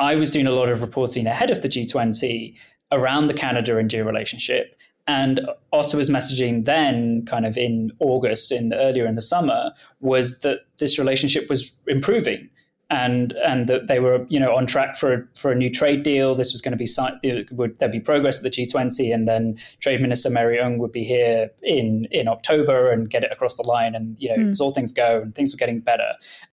I 0.01 0.17
was 0.17 0.31
doing 0.31 0.47
a 0.47 0.51
lot 0.51 0.69
of 0.69 0.81
reporting 0.81 1.27
ahead 1.27 1.51
of 1.51 1.63
the 1.63 1.69
G20 1.69 2.59
around 2.91 3.27
the 3.27 3.35
Canada 3.35 3.79
India 3.79 4.03
relationship. 4.03 4.81
And 5.07 5.41
Ottawa's 5.73 6.09
messaging 6.09 6.65
then, 6.65 7.25
kind 7.27 7.45
of 7.45 7.57
in 7.57 7.91
August, 8.01 8.51
in 8.51 8.71
the, 8.71 8.79
earlier 8.79 9.07
in 9.07 9.15
the 9.15 9.23
summer, 9.23 9.73
was 10.01 10.41
that 10.41 10.61
this 10.79 10.99
relationship 10.99 11.49
was 11.49 11.71
improving 11.87 12.49
and 12.91 13.33
and 13.45 13.69
that 13.69 13.87
they 13.87 14.01
were 14.01 14.27
you 14.29 14.41
know 14.41 14.55
on 14.55 14.67
track 14.67 14.97
for 14.97 15.29
for 15.37 15.53
a 15.53 15.55
new 15.55 15.69
trade 15.69 16.03
deal. 16.03 16.35
This 16.35 16.53
was 16.53 16.61
going 16.61 16.77
to 16.77 16.79
be. 16.79 17.47
Would 17.53 17.79
there 17.79 17.89
be 17.89 18.01
progress 18.01 18.45
at 18.45 18.45
the 18.45 18.51
G20, 18.51 19.15
and 19.15 19.29
then 19.29 19.57
Trade 19.81 20.01
Minister 20.01 20.29
Mary 20.29 20.59
Ng 20.59 20.79
would 20.79 20.93
be 20.93 21.05
here 21.05 21.51
in 21.63 22.07
in 22.11 22.27
October 22.27 22.91
and 22.91 23.09
get 23.09 23.23
it 23.23 23.33
across 23.33 23.57
the 23.57 23.63
line. 23.63 23.95
And 23.95 24.19
you 24.19 24.29
know, 24.29 24.43
mm. 24.43 24.51
as 24.51 24.61
all 24.61 24.73
things 24.73 24.91
go, 24.93 25.23
and 25.23 25.35
things 25.35 25.53
were 25.53 25.59
getting 25.59 25.81
better, 25.81 26.13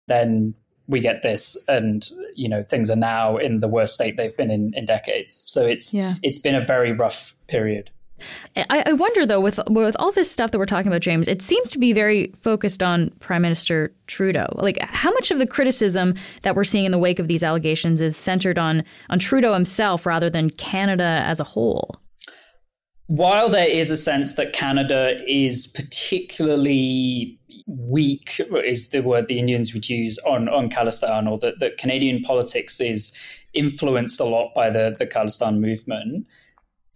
then 0.07 0.53
we 0.87 0.99
get 0.99 1.23
this, 1.23 1.63
and 1.67 2.09
you 2.35 2.49
know, 2.49 2.63
things 2.63 2.89
are 2.89 2.95
now 2.95 3.37
in 3.37 3.59
the 3.59 3.67
worst 3.67 3.93
state 3.93 4.17
they've 4.17 4.35
been 4.35 4.51
in 4.51 4.73
in 4.75 4.85
decades. 4.85 5.45
So 5.47 5.65
it's 5.65 5.93
yeah. 5.93 6.15
it's 6.23 6.39
been 6.39 6.55
a 6.55 6.61
very 6.61 6.91
rough 6.91 7.35
period. 7.47 7.91
I, 8.55 8.83
I 8.85 8.93
wonder 8.93 9.25
though, 9.25 9.41
with 9.41 9.59
with 9.69 9.95
all 9.99 10.11
this 10.11 10.31
stuff 10.31 10.51
that 10.51 10.57
we're 10.57 10.65
talking 10.65 10.87
about, 10.87 11.01
James, 11.01 11.27
it 11.27 11.41
seems 11.41 11.69
to 11.71 11.77
be 11.77 11.91
very 11.91 12.33
focused 12.41 12.81
on 12.81 13.09
Prime 13.19 13.41
Minister 13.41 13.93
Trudeau. 14.07 14.47
Like, 14.55 14.79
how 14.81 15.11
much 15.11 15.31
of 15.31 15.39
the 15.39 15.47
criticism 15.47 16.15
that 16.43 16.55
we're 16.55 16.63
seeing 16.63 16.85
in 16.85 16.91
the 16.91 16.97
wake 16.97 17.19
of 17.19 17.27
these 17.27 17.43
allegations 17.43 17.99
is 17.99 18.15
centered 18.15 18.57
on 18.57 18.83
on 19.09 19.19
Trudeau 19.19 19.53
himself 19.53 20.05
rather 20.05 20.29
than 20.29 20.49
Canada 20.49 21.23
as 21.25 21.39
a 21.39 21.43
whole? 21.43 21.99
While 23.07 23.49
there 23.49 23.69
is 23.69 23.91
a 23.91 23.97
sense 23.97 24.35
that 24.35 24.53
Canada 24.53 25.21
is 25.27 25.67
particularly 25.67 27.37
weak, 27.67 28.41
is 28.63 28.89
the 28.89 29.01
word 29.01 29.27
the 29.27 29.39
Indians 29.39 29.73
would 29.73 29.89
use 29.89 30.17
on 30.19 30.49
on 30.49 30.69
Khalistan, 30.69 31.29
or 31.29 31.37
that, 31.39 31.59
that 31.59 31.77
Canadian 31.77 32.21
politics 32.21 32.79
is 32.79 33.17
influenced 33.53 34.19
a 34.19 34.25
lot 34.25 34.53
by 34.53 34.69
the 34.69 34.95
the 34.97 35.07
Khalistan 35.07 35.59
movement 35.59 36.25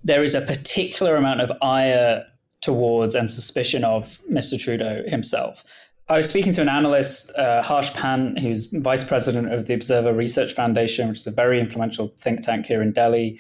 there 0.04 0.24
is 0.24 0.36
a 0.36 0.42
particular 0.42 1.16
amount 1.16 1.42
of 1.42 1.52
ire 1.62 2.26
towards 2.62 3.16
and 3.16 3.30
suspicion 3.30 3.84
of 3.84 4.22
Mr. 4.32 4.60
Trudeau 4.60 5.04
himself. 5.08 5.64
I 6.08 6.18
was 6.18 6.30
speaking 6.30 6.52
to 6.54 6.62
an 6.62 6.70
analyst, 6.70 7.36
uh, 7.38 7.62
Harsh 7.62 7.94
Pant, 7.94 8.40
who's 8.40 8.68
vice 8.74 9.04
president 9.04 9.54
of 9.54 9.68
the 9.68 9.76
Observer 9.76 10.14
Research 10.14 10.54
Foundation, 10.54 11.10
which 11.10 11.20
is 11.20 11.28
a 11.28 11.32
very 11.32 11.60
influential 11.60 12.14
think 12.18 12.42
tank 12.42 12.66
here 12.66 12.82
in 12.82 12.92
Delhi. 12.92 13.40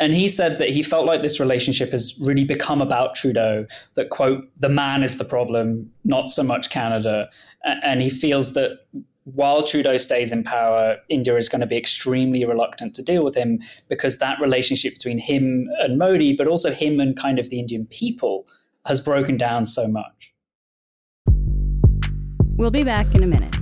And 0.00 0.14
he 0.14 0.28
said 0.28 0.58
that 0.58 0.68
he 0.68 0.82
felt 0.82 1.06
like 1.06 1.22
this 1.22 1.40
relationship 1.40 1.90
has 1.90 2.16
really 2.20 2.44
become 2.44 2.80
about 2.80 3.16
Trudeau, 3.16 3.66
that, 3.94 4.10
quote, 4.10 4.48
the 4.56 4.68
man 4.68 5.02
is 5.02 5.18
the 5.18 5.24
problem, 5.24 5.90
not 6.04 6.30
so 6.30 6.42
much 6.42 6.70
Canada. 6.70 7.28
And 7.64 8.00
he 8.00 8.08
feels 8.08 8.54
that 8.54 8.78
while 9.24 9.62
Trudeau 9.62 9.96
stays 9.96 10.30
in 10.32 10.44
power, 10.44 10.96
India 11.08 11.36
is 11.36 11.48
going 11.48 11.60
to 11.60 11.66
be 11.66 11.76
extremely 11.76 12.44
reluctant 12.44 12.94
to 12.94 13.02
deal 13.02 13.24
with 13.24 13.34
him 13.34 13.60
because 13.88 14.18
that 14.18 14.40
relationship 14.40 14.94
between 14.94 15.18
him 15.18 15.68
and 15.80 15.98
Modi, 15.98 16.34
but 16.34 16.46
also 16.46 16.70
him 16.70 17.00
and 17.00 17.16
kind 17.16 17.38
of 17.38 17.50
the 17.50 17.58
Indian 17.58 17.84
people, 17.86 18.46
has 18.86 19.00
broken 19.00 19.36
down 19.36 19.66
so 19.66 19.88
much. 19.88 20.32
We'll 22.56 22.70
be 22.70 22.84
back 22.84 23.14
in 23.14 23.22
a 23.22 23.26
minute. 23.26 23.54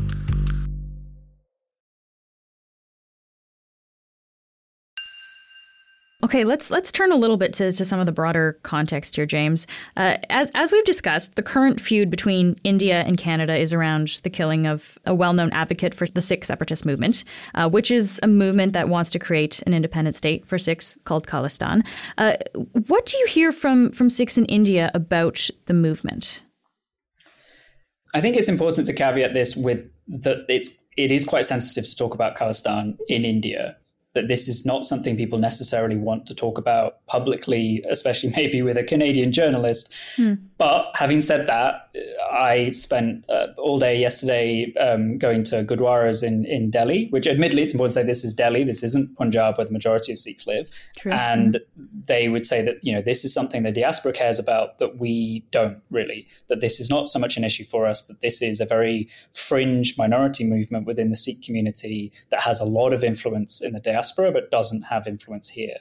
Okay, 6.27 6.43
let's 6.43 6.73
let's 6.73 6.91
turn 6.91 7.13
a 7.13 7.17
little 7.17 7.37
bit 7.37 7.55
to, 7.55 7.71
to 7.71 7.85
some 7.85 8.01
of 8.01 8.07
the 8.07 8.11
broader 8.11 8.59
context 8.65 9.15
here, 9.15 9.27
James. 9.27 9.65
Uh, 9.97 10.17
as 10.29 10.51
as 10.57 10.73
we've 10.73 10.85
discussed, 10.85 11.37
the 11.37 11.43
current 11.43 11.81
feud 11.81 12.11
between 12.11 12.57
India 12.65 13.03
and 13.03 13.17
Canada 13.17 13.55
is 13.57 13.73
around 13.73 14.19
the 14.25 14.31
killing 14.31 14.67
of 14.67 14.99
a 15.05 15.15
well-known 15.15 15.53
advocate 15.53 15.95
for 15.95 16.05
the 16.09 16.21
Sikh 16.21 16.45
separatist 16.45 16.85
movement, 16.85 17.23
uh, 17.55 17.69
which 17.69 17.93
is 17.93 18.19
a 18.25 18.27
movement 18.27 18.73
that 18.73 18.89
wants 18.89 19.09
to 19.11 19.21
create 19.21 19.63
an 19.69 19.73
independent 19.73 20.17
state 20.17 20.45
for 20.45 20.59
Sikhs 20.59 20.99
called 21.05 21.29
Khalistan. 21.29 21.87
Uh, 22.19 22.35
what 22.89 23.07
do 23.07 23.17
you 23.19 23.27
hear 23.29 23.53
from 23.53 23.93
from 23.93 24.11
Sikhs 24.11 24.37
in 24.37 24.47
India 24.47 24.91
about 24.95 25.49
the 25.67 25.75
movement? 25.75 26.43
I 28.15 28.21
think 28.21 28.37
it's 28.37 28.49
important 28.49 28.85
to 28.89 28.93
caveat 28.93 29.33
this 29.33 29.55
with 29.55 29.93
that 30.09 30.45
it's 30.49 30.77
it 30.97 31.13
is 31.13 31.25
quite 31.25 31.47
sensitive 31.47 31.89
to 31.89 31.95
talk 31.95 32.15
about 32.15 32.37
Khalistan 32.37 32.99
in 33.07 33.25
India 33.25 33.77
that 34.17 34.29
this 34.29 34.49
is 34.49 34.65
not 34.65 34.87
something 34.87 35.15
people 35.15 35.39
necessarily 35.39 35.95
want 35.95 36.27
to 36.27 36.35
talk 36.35 36.57
about 36.57 37.07
publicly, 37.07 37.85
especially 37.89 38.33
maybe 38.37 38.63
with 38.63 38.79
a 38.79 38.83
Canadian 38.83 39.31
journalist. 39.31 39.95
Hmm. 40.17 40.35
But 40.57 40.91
having 40.95 41.21
said 41.21 41.47
that, 41.49 41.91
I 42.33 42.73
spent 42.73 43.29
uh, 43.29 43.49
all 43.59 43.79
day 43.79 43.99
yesterday 44.01 44.73
um, 44.81 45.19
going 45.19 45.43
to 45.45 45.65
Gurdwaras 45.65 46.27
in, 46.27 46.47
in 46.47 46.71
Delhi, 46.71 47.09
which 47.11 47.27
admittedly, 47.27 47.63
it's 47.63 47.75
important 47.75 47.95
to 47.95 48.01
say 48.01 48.07
this 48.07 48.25
is 48.25 48.33
Delhi. 48.33 48.65
This 48.65 48.83
isn't 48.83 49.17
Punjab 49.19 49.59
where 49.59 49.67
the 49.67 49.73
majority 49.73 50.13
of 50.13 50.19
Sikhs 50.19 50.47
live. 50.47 50.71
True. 50.97 51.13
And 51.13 51.61
they 52.07 52.31
would 52.31 52.47
say 52.47 52.63
that, 52.63 52.79
you 52.83 52.93
know, 52.93 53.03
this 53.03 53.23
is 53.23 53.35
something 53.35 53.65
the 53.65 53.73
diaspora 53.73 54.15
cares 54.15 54.39
about 54.39 54.79
that 54.79 54.97
we 54.99 55.45
don't 55.51 55.79
really, 55.91 56.27
that 56.49 56.61
this 56.61 56.81
is 56.81 56.89
not 56.89 57.07
so 57.07 57.19
much 57.19 57.37
an 57.37 57.45
issue 57.45 57.65
for 57.65 57.87
us, 57.87 58.07
that 58.07 58.23
this 58.23 58.41
is 58.41 58.61
a 58.61 58.67
very 58.67 59.09
fringe 59.33 59.99
minority 59.99 60.45
movement 60.45 60.87
within 60.87 61.11
the 61.11 61.17
Sikh 61.17 61.43
community 61.43 62.13
that 62.31 62.41
has 62.41 62.61
a 62.61 62.65
lot 62.65 62.95
of 62.95 63.05
influence 63.05 63.61
in 63.63 63.73
the 63.73 63.81
diaspora 63.81 64.06
but 64.15 64.51
doesn't 64.51 64.83
have 64.83 65.07
influence 65.07 65.49
here. 65.49 65.79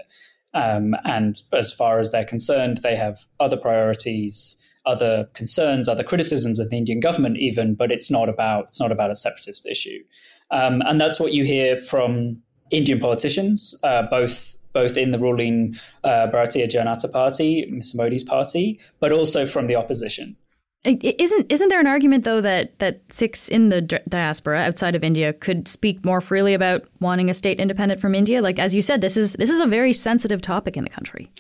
Um, 0.54 0.96
and 1.04 1.42
as 1.52 1.74
far 1.74 2.00
as 2.00 2.12
they're 2.12 2.26
concerned, 2.26 2.78
they 2.78 2.96
have 2.96 3.26
other 3.40 3.58
priorities, 3.58 4.62
other 4.86 5.30
concerns, 5.34 5.90
other 5.90 6.04
criticisms 6.04 6.60
of 6.60 6.70
the 6.70 6.78
Indian 6.78 7.02
government, 7.02 7.38
even. 7.38 7.76
But 7.76 7.92
it's 7.92 8.10
not 8.10 8.30
about 8.30 8.68
it's 8.68 8.80
not 8.80 8.92
about 8.92 9.12
a 9.12 9.16
separatist 9.16 9.66
issue, 9.66 10.00
um, 10.52 10.82
and 10.86 11.00
that's 11.00 11.20
what 11.20 11.34
you 11.34 11.44
hear 11.44 11.78
from 11.78 12.42
Indian 12.72 13.00
politicians, 13.00 13.78
uh, 13.84 14.04
both 14.04 14.56
both 14.72 14.98
in 14.98 15.12
the 15.12 15.20
ruling 15.20 15.76
uh, 16.04 16.28
Bharatiya 16.28 16.68
Janata 16.68 17.12
Party, 17.12 17.66
Mr. 17.72 17.96
Modi's 17.96 18.24
party, 18.24 18.80
but 19.00 19.12
also 19.12 19.46
from 19.46 19.68
the 19.68 19.76
opposition. 19.76 20.36
Isn't 20.86 21.52
isn't 21.52 21.70
there 21.70 21.80
an 21.80 21.88
argument 21.88 22.26
though 22.26 22.42
that 22.42 22.78
that 22.80 23.02
Sikhs 23.12 23.50
in 23.50 23.70
the 23.70 23.82
diaspora 23.82 24.60
outside 24.60 24.96
of 24.96 25.04
India 25.04 25.34
could 25.34 25.68
speak 25.68 26.06
more 26.06 26.22
freely 26.22 26.54
about 26.54 26.86
wanting 27.00 27.30
a 27.30 27.34
state 27.34 27.60
independent 27.60 28.00
from 28.00 28.14
India? 28.14 28.42
Like 28.42 28.60
as 28.60 28.76
you 28.76 28.82
said, 28.82 29.02
this 29.02 29.18
is 29.18 29.34
this 29.34 29.50
is 29.50 29.60
a 29.60 29.66
very 29.66 29.94
sensitive 29.94 30.42
topic 30.42 30.78
in 30.78 30.84
the 30.84 30.90
country. 30.90 31.32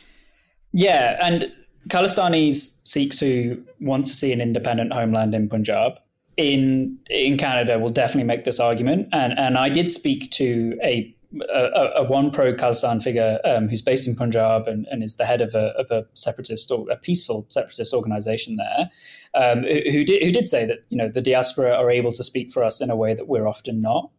Yeah, 0.72 1.20
and 1.22 1.52
Khalistanis 1.90 2.82
Sikhs 2.88 3.20
who 3.20 3.64
want 3.80 4.08
to 4.08 4.14
see 4.14 4.34
an 4.34 4.42
independent 4.42 4.94
homeland 4.94 5.36
in 5.36 5.48
Punjab 5.48 6.00
in 6.38 6.98
in 7.10 7.38
Canada 7.38 7.80
will 7.80 7.92
definitely 7.92 8.26
make 8.26 8.44
this 8.44 8.60
argument. 8.60 9.08
And 9.12 9.38
and 9.38 9.58
I 9.58 9.70
did 9.70 9.90
speak 9.90 10.32
to 10.32 10.78
a 10.84 11.15
a, 11.54 11.92
a 11.98 12.04
one 12.04 12.32
pro 12.32 12.54
Khalistan 12.54 13.02
figure 13.02 13.40
um, 13.46 13.68
who's 13.68 13.82
based 13.82 14.08
in 14.08 14.16
Punjab 14.16 14.68
and, 14.68 14.86
and, 14.92 15.04
is 15.04 15.18
the 15.18 15.26
head 15.26 15.42
of 15.42 15.54
a, 15.56 15.68
of 15.78 15.92
a 15.92 16.06
separatist 16.14 16.72
or 16.72 16.90
a 16.90 16.96
peaceful 16.96 17.46
separatist 17.50 17.94
organization 17.94 18.58
there, 18.58 18.90
um, 19.34 19.64
who, 19.64 20.04
did 20.04 20.24
who 20.24 20.32
did 20.32 20.48
say 20.48 20.66
that 20.66 20.80
you 20.90 20.98
know 20.98 21.10
the 21.10 21.22
diaspora 21.22 21.74
are 21.74 21.90
able 21.90 22.12
to 22.12 22.24
speak 22.24 22.52
for 22.52 22.64
us 22.64 22.82
in 22.82 22.90
a 22.90 22.96
way 22.96 23.14
that 23.14 23.28
we're 23.28 23.48
often 23.48 23.82
not. 23.82 24.10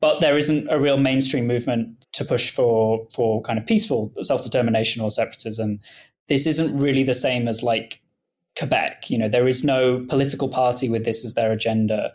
But 0.00 0.20
there 0.20 0.36
isn't 0.36 0.68
a 0.68 0.80
real 0.80 0.96
mainstream 0.96 1.46
movement 1.46 2.06
to 2.12 2.24
push 2.24 2.50
for 2.50 3.06
for 3.12 3.42
kind 3.42 3.58
of 3.58 3.66
peaceful 3.66 4.12
self 4.22 4.42
determination 4.42 5.02
or 5.02 5.10
separatism. 5.10 5.80
This 6.28 6.46
isn't 6.46 6.78
really 6.78 7.02
the 7.02 7.14
same 7.14 7.48
as 7.48 7.62
like 7.62 8.00
Quebec. 8.58 9.10
You 9.10 9.18
know, 9.18 9.28
there 9.28 9.48
is 9.48 9.64
no 9.64 10.04
political 10.08 10.48
party 10.48 10.88
with 10.88 11.04
this 11.04 11.24
as 11.24 11.34
their 11.34 11.52
agenda. 11.52 12.12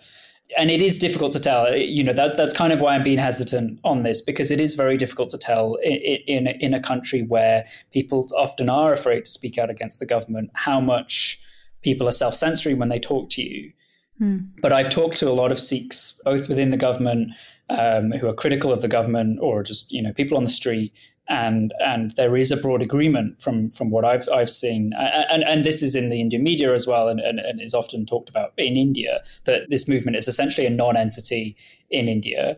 And 0.55 0.71
it 0.71 0.81
is 0.81 0.97
difficult 0.97 1.31
to 1.33 1.39
tell. 1.39 1.75
You 1.75 2.03
know, 2.03 2.13
that, 2.13 2.37
that's 2.37 2.53
kind 2.53 2.71
of 2.71 2.79
why 2.79 2.95
I'm 2.95 3.03
being 3.03 3.17
hesitant 3.17 3.79
on 3.83 4.03
this 4.03 4.21
because 4.21 4.51
it 4.51 4.61
is 4.61 4.75
very 4.75 4.95
difficult 4.95 5.29
to 5.29 5.37
tell 5.37 5.75
in, 5.83 5.97
in, 6.27 6.47
in 6.47 6.73
a 6.73 6.79
country 6.79 7.23
where 7.23 7.65
people 7.91 8.27
often 8.35 8.69
are 8.69 8.93
afraid 8.93 9.25
to 9.25 9.31
speak 9.31 9.57
out 9.57 9.69
against 9.69 9.99
the 9.99 10.05
government 10.05 10.51
how 10.53 10.79
much 10.79 11.39
people 11.81 12.07
are 12.07 12.13
self 12.13 12.35
censoring 12.35 12.79
when 12.79 12.89
they 12.89 12.99
talk 12.99 13.29
to 13.31 13.41
you. 13.41 13.71
Hmm. 14.19 14.37
But 14.61 14.71
I've 14.71 14.89
talked 14.89 15.17
to 15.17 15.29
a 15.29 15.33
lot 15.33 15.51
of 15.51 15.59
Sikhs, 15.59 16.19
both 16.23 16.49
within 16.49 16.71
the 16.71 16.77
government, 16.77 17.31
um, 17.69 18.11
who 18.11 18.27
are 18.27 18.33
critical 18.33 18.71
of 18.71 18.81
the 18.81 18.87
government, 18.87 19.39
or 19.41 19.63
just 19.63 19.91
you 19.91 20.01
know 20.01 20.13
people 20.13 20.37
on 20.37 20.43
the 20.43 20.49
street, 20.49 20.93
and 21.29 21.73
and 21.79 22.11
there 22.11 22.37
is 22.37 22.51
a 22.51 22.57
broad 22.57 22.81
agreement 22.81 23.41
from 23.41 23.69
from 23.69 23.89
what 23.89 24.05
I've 24.05 24.27
I've 24.29 24.49
seen, 24.49 24.93
and 24.97 25.43
and 25.43 25.63
this 25.63 25.83
is 25.83 25.95
in 25.95 26.09
the 26.09 26.21
Indian 26.21 26.43
media 26.43 26.73
as 26.73 26.87
well, 26.87 27.09
and, 27.09 27.19
and, 27.19 27.39
and 27.39 27.61
is 27.61 27.73
often 27.73 28.05
talked 28.05 28.29
about 28.29 28.53
in 28.57 28.77
India 28.77 29.21
that 29.45 29.69
this 29.69 29.87
movement 29.87 30.17
is 30.17 30.27
essentially 30.27 30.65
a 30.65 30.69
non-entity 30.69 31.55
in 31.89 32.07
India, 32.07 32.57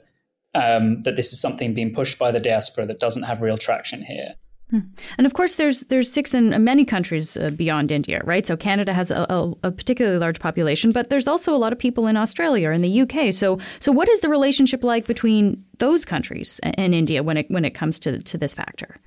um, 0.54 1.02
that 1.02 1.16
this 1.16 1.34
is 1.34 1.42
something 1.42 1.74
being 1.74 1.94
pushed 1.94 2.20
by 2.20 2.32
the 2.32 2.40
diaspora 2.40 2.86
that 2.86 3.00
doesn't 3.00 3.24
have 3.24 3.42
real 3.42 3.58
traction 3.58 4.02
here. 4.02 4.36
Hmm. 4.72 4.80
And 5.18 5.26
of 5.26 5.34
course, 5.34 5.56
there's 5.56 5.82
there's 5.82 6.12
Sikhs 6.12 6.34
in 6.36 6.64
many 6.64 6.86
countries 6.86 7.36
uh, 7.36 7.50
beyond 7.50 7.92
India, 7.92 8.22
right? 8.24 8.46
So 8.46 8.56
Canada 8.56 8.94
has 8.94 9.10
a, 9.10 9.26
a, 9.28 9.54
a, 9.64 9.72
particularly 9.72 10.20
large 10.20 10.40
population, 10.40 10.92
but 10.92 11.10
there's 11.10 11.28
also 11.28 11.56
a 11.56 11.58
lot 11.58 11.74
of 11.74 11.80
people 11.80 12.06
in 12.06 12.16
Australia 12.16 12.70
and 12.70 12.84
the 12.84 13.02
UK. 13.02 13.34
So 13.34 13.58
so 13.80 13.92
what 13.92 14.08
is 14.10 14.20
the 14.20 14.30
relationship 14.30 14.84
like 14.84 15.08
between 15.08 15.64
those 15.80 16.06
countries 16.06 16.60
and 16.62 16.94
India 16.94 17.24
when 17.24 17.38
it 17.38 17.50
when 17.50 17.66
it 17.66 17.72
comes 17.72 17.98
to 18.00 18.20
to 18.20 18.38
this 18.38 18.54
factor? 18.54 18.98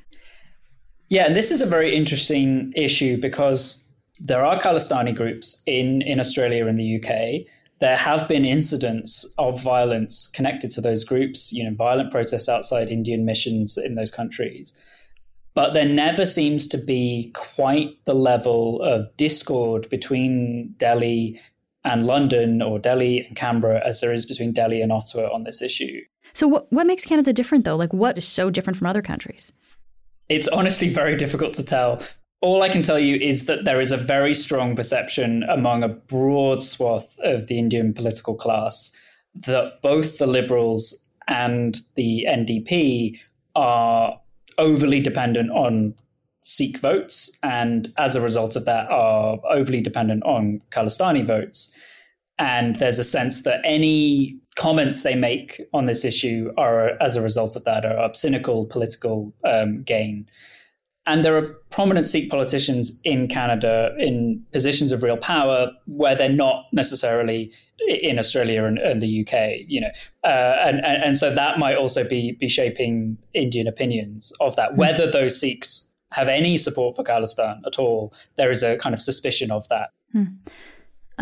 Yeah, 1.09 1.26
and 1.26 1.37
this 1.37 1.52
is 1.52 1.61
a 1.61 1.66
very 1.66 1.95
interesting 1.95 2.73
issue 2.75 3.21
because 3.21 3.78
there 4.19 4.45
are 4.45 4.59
Khalistani 4.59 5.14
groups 5.14 5.62
in 5.66 6.02
in 6.02 6.19
Australia 6.19 6.66
and 6.66 6.76
the 6.76 6.97
UK. 6.97 7.47
There 7.78 7.97
have 7.97 8.26
been 8.26 8.45
incidents 8.45 9.33
of 9.38 9.61
violence 9.62 10.28
connected 10.35 10.71
to 10.73 10.81
those 10.81 11.04
groups. 11.04 11.52
You 11.52 11.71
know, 11.71 11.76
violent 11.76 12.11
protests 12.11 12.49
outside 12.49 12.88
Indian 12.88 13.25
missions 13.25 13.76
in 13.76 13.95
those 13.95 14.11
countries 14.11 14.76
but 15.54 15.75
there 15.75 15.88
never 15.88 16.25
seems 16.25 16.66
to 16.68 16.78
be 16.78 17.30
quite 17.35 18.04
the 18.04 18.14
level 18.14 18.80
of 18.82 19.14
discord 19.16 19.88
between 19.90 20.75
Delhi 20.78 21.38
and 21.85 22.06
London 22.06 22.62
or 22.62 22.78
Delhi 22.78 23.26
and 23.26 23.37
Canberra 23.37 23.82
as 23.85 24.00
there 24.00 24.12
is 24.12 24.25
between 24.25 24.52
Delhi 24.52 24.80
and 24.80 24.92
Ottawa 24.92 25.28
on 25.32 25.44
this 25.44 25.61
issue. 25.61 26.00
So, 26.32 26.47
what, 26.49 26.73
what 26.73 26.87
makes 26.87 27.04
Canada 27.04 27.32
different, 27.32 27.64
though? 27.64 27.76
Like, 27.76 27.92
what 27.92 28.16
is 28.16 28.26
so 28.26 28.50
different 28.50 28.78
from 28.78 28.87
other 28.87 29.02
countries? 29.02 29.52
It's 30.28 30.49
honestly 30.49 30.88
very 30.88 31.16
difficult 31.16 31.54
to 31.54 31.64
tell. 31.64 32.00
All 32.40 32.62
I 32.62 32.68
can 32.68 32.82
tell 32.82 32.99
you 32.99 33.16
is 33.16 33.44
that 33.47 33.64
there 33.64 33.80
is 33.80 33.92
a 33.92 33.97
very 33.97 34.35
strong 34.35 34.75
perception 34.75 35.44
among 35.44 35.82
a 35.82 35.88
broad 35.88 36.62
swath 36.62 37.18
of 37.21 37.47
the 37.49 37.59
Indian 37.59 37.92
political 37.92 38.35
class 38.35 38.97
that 39.35 39.80
both 39.82 40.18
the 40.18 40.26
Liberals 40.26 41.06
and 41.28 41.80
the 41.94 42.26
NDP 42.28 43.18
are 43.54 44.18
overly 44.62 45.00
dependent 45.00 45.50
on 45.50 45.95
Sikh 46.42 46.78
votes, 46.78 47.38
and 47.42 47.88
as 47.99 48.16
a 48.16 48.21
result 48.21 48.57
of 48.57 48.64
that, 48.64 48.90
are 48.90 49.38
overly 49.50 49.81
dependent 49.81 50.23
on 50.25 50.61
Khalistani 50.71 51.25
votes. 51.25 51.76
And 52.38 52.76
there's 52.76 52.99
a 52.99 53.04
sense 53.04 53.45
that 53.45 53.61
any 53.64 54.37
comments 54.57 55.02
they 55.02 55.14
make 55.14 55.61
on 55.73 55.87
this 55.87 56.04
issue 56.04 56.52
are, 56.57 56.92
as 57.00 57.16
a 57.16 57.23
result 57.23 57.57
of 57.57 57.64
that, 57.64 57.85
are 57.85 58.14
cynical 58.14 58.66
political 58.66 59.33
um, 59.45 59.83
gain. 59.83 60.26
And 61.06 61.25
there 61.25 61.37
are 61.37 61.54
prominent 61.71 62.06
Sikh 62.06 62.30
politicians 62.30 63.00
in 63.02 63.26
Canada 63.26 63.92
in 63.99 64.44
positions 64.52 64.92
of 64.92 65.02
real 65.02 65.16
power 65.16 65.73
where 65.87 66.14
they're 66.14 66.28
not 66.28 66.66
necessarily 66.73 67.52
in 67.88 68.18
Australia 68.18 68.64
and, 68.64 68.78
and 68.78 69.02
the 69.02 69.26
UK, 69.26 69.64
you 69.66 69.80
know, 69.80 69.90
uh, 70.23 70.56
and, 70.61 70.85
and, 70.85 71.02
and 71.02 71.18
so 71.18 71.35
that 71.35 71.59
might 71.59 71.76
also 71.76 72.09
be 72.09 72.32
be 72.32 72.49
shaping 72.49 73.18
Indian 73.35 73.66
opinions 73.66 74.32
of 74.40 74.54
that. 74.56 74.76
Whether 74.76 75.11
those 75.11 75.38
Sikhs 75.38 75.97
have 76.12 76.28
any 76.28 76.56
support 76.56 76.94
for 76.94 77.02
Khalistan 77.02 77.61
at 77.66 77.78
all, 77.78 78.14
there 78.37 78.50
is 78.50 78.62
a 78.62 78.76
kind 78.78 78.94
of 78.94 79.00
suspicion 79.00 79.50
of 79.50 79.66
that. 79.68 79.90
Hmm. 80.12 80.25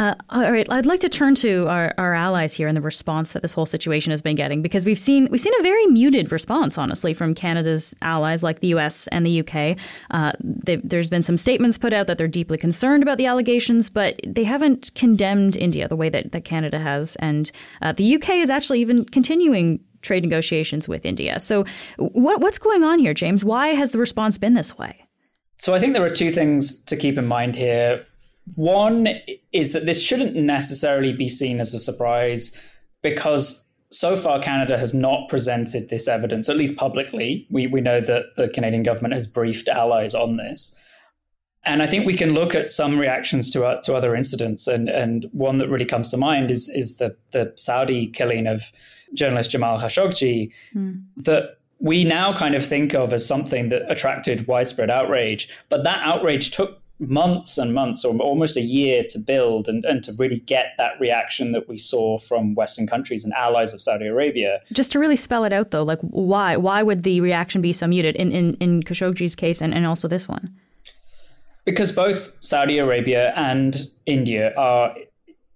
Uh, 0.01 0.15
all 0.31 0.51
right, 0.51 0.67
I'd 0.73 0.87
like 0.87 1.01
to 1.01 1.11
turn 1.11 1.35
to 1.37 1.69
our, 1.69 1.93
our 1.99 2.15
allies 2.15 2.55
here 2.55 2.67
and 2.67 2.75
the 2.75 2.81
response 2.81 3.35
that 3.35 3.43
this 3.43 3.53
whole 3.53 3.67
situation 3.67 4.13
has 4.13 4.23
been 4.23 4.35
getting 4.35 4.63
because 4.63 4.87
we've 4.87 4.99
seen 4.99 5.29
we've 5.31 5.43
seen 5.43 5.53
a 5.61 5.63
very 5.63 5.85
muted 5.89 6.33
response, 6.33 6.79
honestly, 6.79 7.13
from 7.13 7.35
Canada's 7.35 7.95
allies 8.01 8.43
like 8.43 8.61
the 8.61 8.69
U.S. 8.69 9.09
and 9.09 9.27
the 9.27 9.31
U.K. 9.31 9.77
Uh, 10.11 10.33
there's 10.41 11.11
been 11.11 11.23
some 11.23 11.37
statements 11.37 11.77
put 11.77 11.93
out 11.93 12.07
that 12.07 12.17
they're 12.17 12.29
deeply 12.29 12.57
concerned 12.57 13.03
about 13.03 13.19
the 13.19 13.27
allegations, 13.27 13.91
but 13.91 14.19
they 14.27 14.45
haven't 14.45 14.91
condemned 14.95 15.59
India 15.59 15.87
the 15.87 15.97
way 15.97 16.09
that, 16.09 16.33
that 16.33 16.47
Canada 16.47 16.79
has, 16.79 17.15
and 17.17 17.53
uh, 17.83 17.93
the 17.93 18.05
U.K. 18.05 18.41
is 18.41 18.49
actually 18.49 18.81
even 18.81 19.05
continuing 19.05 19.81
trade 20.01 20.23
negotiations 20.23 20.89
with 20.89 21.05
India. 21.05 21.39
So, 21.39 21.67
what, 21.99 22.41
what's 22.41 22.59
going 22.59 22.83
on 22.83 23.01
here, 23.01 23.13
James? 23.13 23.45
Why 23.45 23.69
has 23.75 23.91
the 23.91 23.99
response 23.99 24.39
been 24.39 24.55
this 24.55 24.79
way? 24.79 25.07
So, 25.59 25.75
I 25.75 25.79
think 25.79 25.93
there 25.93 26.07
are 26.07 26.09
two 26.09 26.33
things 26.33 26.83
to 26.85 26.97
keep 26.97 27.19
in 27.19 27.27
mind 27.27 27.55
here. 27.55 28.07
One 28.55 29.09
is 29.53 29.73
that 29.73 29.87
this 29.87 30.03
shouldn't 30.03 30.37
necessarily 30.37 31.13
be 31.13 31.29
seen 31.29 31.61
as 31.61 31.75
a 31.75 31.79
surprise 31.79 32.61
because 33.03 33.67
so 33.91 34.17
far 34.17 34.41
Canada 34.41 34.79
has 34.79 34.95
not 34.95 35.29
presented 35.29 35.89
this 35.89 36.07
evidence, 36.07 36.49
at 36.49 36.57
least 36.57 36.77
publicly. 36.77 37.47
We, 37.51 37.67
we 37.67 37.81
know 37.81 38.01
that 38.01 38.37
the 38.37 38.49
Canadian 38.49 38.83
government 38.83 39.15
has 39.15 39.27
briefed 39.27 39.69
allies 39.69 40.15
on 40.15 40.37
this. 40.37 40.81
And 41.65 41.83
I 41.83 41.87
think 41.87 42.07
we 42.07 42.15
can 42.15 42.33
look 42.33 42.55
at 42.55 42.71
some 42.71 42.99
reactions 42.99 43.51
to, 43.51 43.67
uh, 43.67 43.81
to 43.83 43.95
other 43.95 44.15
incidents. 44.15 44.67
And, 44.67 44.89
and 44.89 45.29
one 45.33 45.59
that 45.59 45.69
really 45.69 45.85
comes 45.85 46.11
to 46.11 46.17
mind 46.17 46.51
is, 46.51 46.69
is 46.69 46.97
the, 46.97 47.17
the 47.33 47.53
Saudi 47.57 48.07
killing 48.07 48.47
of 48.47 48.63
journalist 49.13 49.51
Jamal 49.51 49.79
Khashoggi, 49.79 50.53
mm. 50.75 51.03
that 51.17 51.59
we 51.81 52.05
now 52.05 52.33
kind 52.33 52.55
of 52.55 52.65
think 52.65 52.95
of 52.95 53.13
as 53.13 53.27
something 53.27 53.69
that 53.71 53.91
attracted 53.91 54.47
widespread 54.47 54.89
outrage. 54.89 55.49
But 55.69 55.83
that 55.85 56.01
outrage 56.03 56.51
took 56.51 56.81
months 57.01 57.57
and 57.57 57.75
months 57.75 58.05
or 58.05 58.17
almost 58.19 58.57
a 58.57 58.61
year 58.61 59.03
to 59.09 59.19
build 59.19 59.69
and, 59.69 59.85
and 59.85 60.03
to 60.05 60.13
really 60.19 60.41
get 60.41 60.75
that 60.77 60.93
reaction 61.01 61.53
that 61.53 61.69
we 61.69 61.79
saw 61.79 62.19
from 62.19 62.55
Western 62.55 62.87
countries 62.87 63.25
and 63.25 63.33
allies 63.35 63.73
of 63.73 63.81
Saudi 63.81 64.07
Arabia. 64.07 64.61
Just 64.73 64.93
to 64.93 64.99
really 64.99 65.17
spell 65.17 65.45
it 65.45 65.53
out 65.53 65.71
though, 65.71 65.83
like 65.83 66.01
why 66.01 66.57
why 66.57 66.83
would 66.83 67.03
the 67.03 67.21
reaction 67.21 67.63
be 67.63 67.73
so 67.73 67.87
muted 67.87 68.17
in, 68.17 68.33
in, 68.33 68.55
in 68.55 68.83
Khashoggi's 68.83 69.35
case 69.35 69.63
and, 69.63 69.73
and 69.73 69.87
also 69.87 70.09
this 70.09 70.29
one? 70.29 70.55
Because 71.65 71.93
both 71.93 72.31
Saudi 72.41 72.79
Arabia 72.79 73.33
and 73.37 73.77
India 74.07 74.55
are 74.57 74.95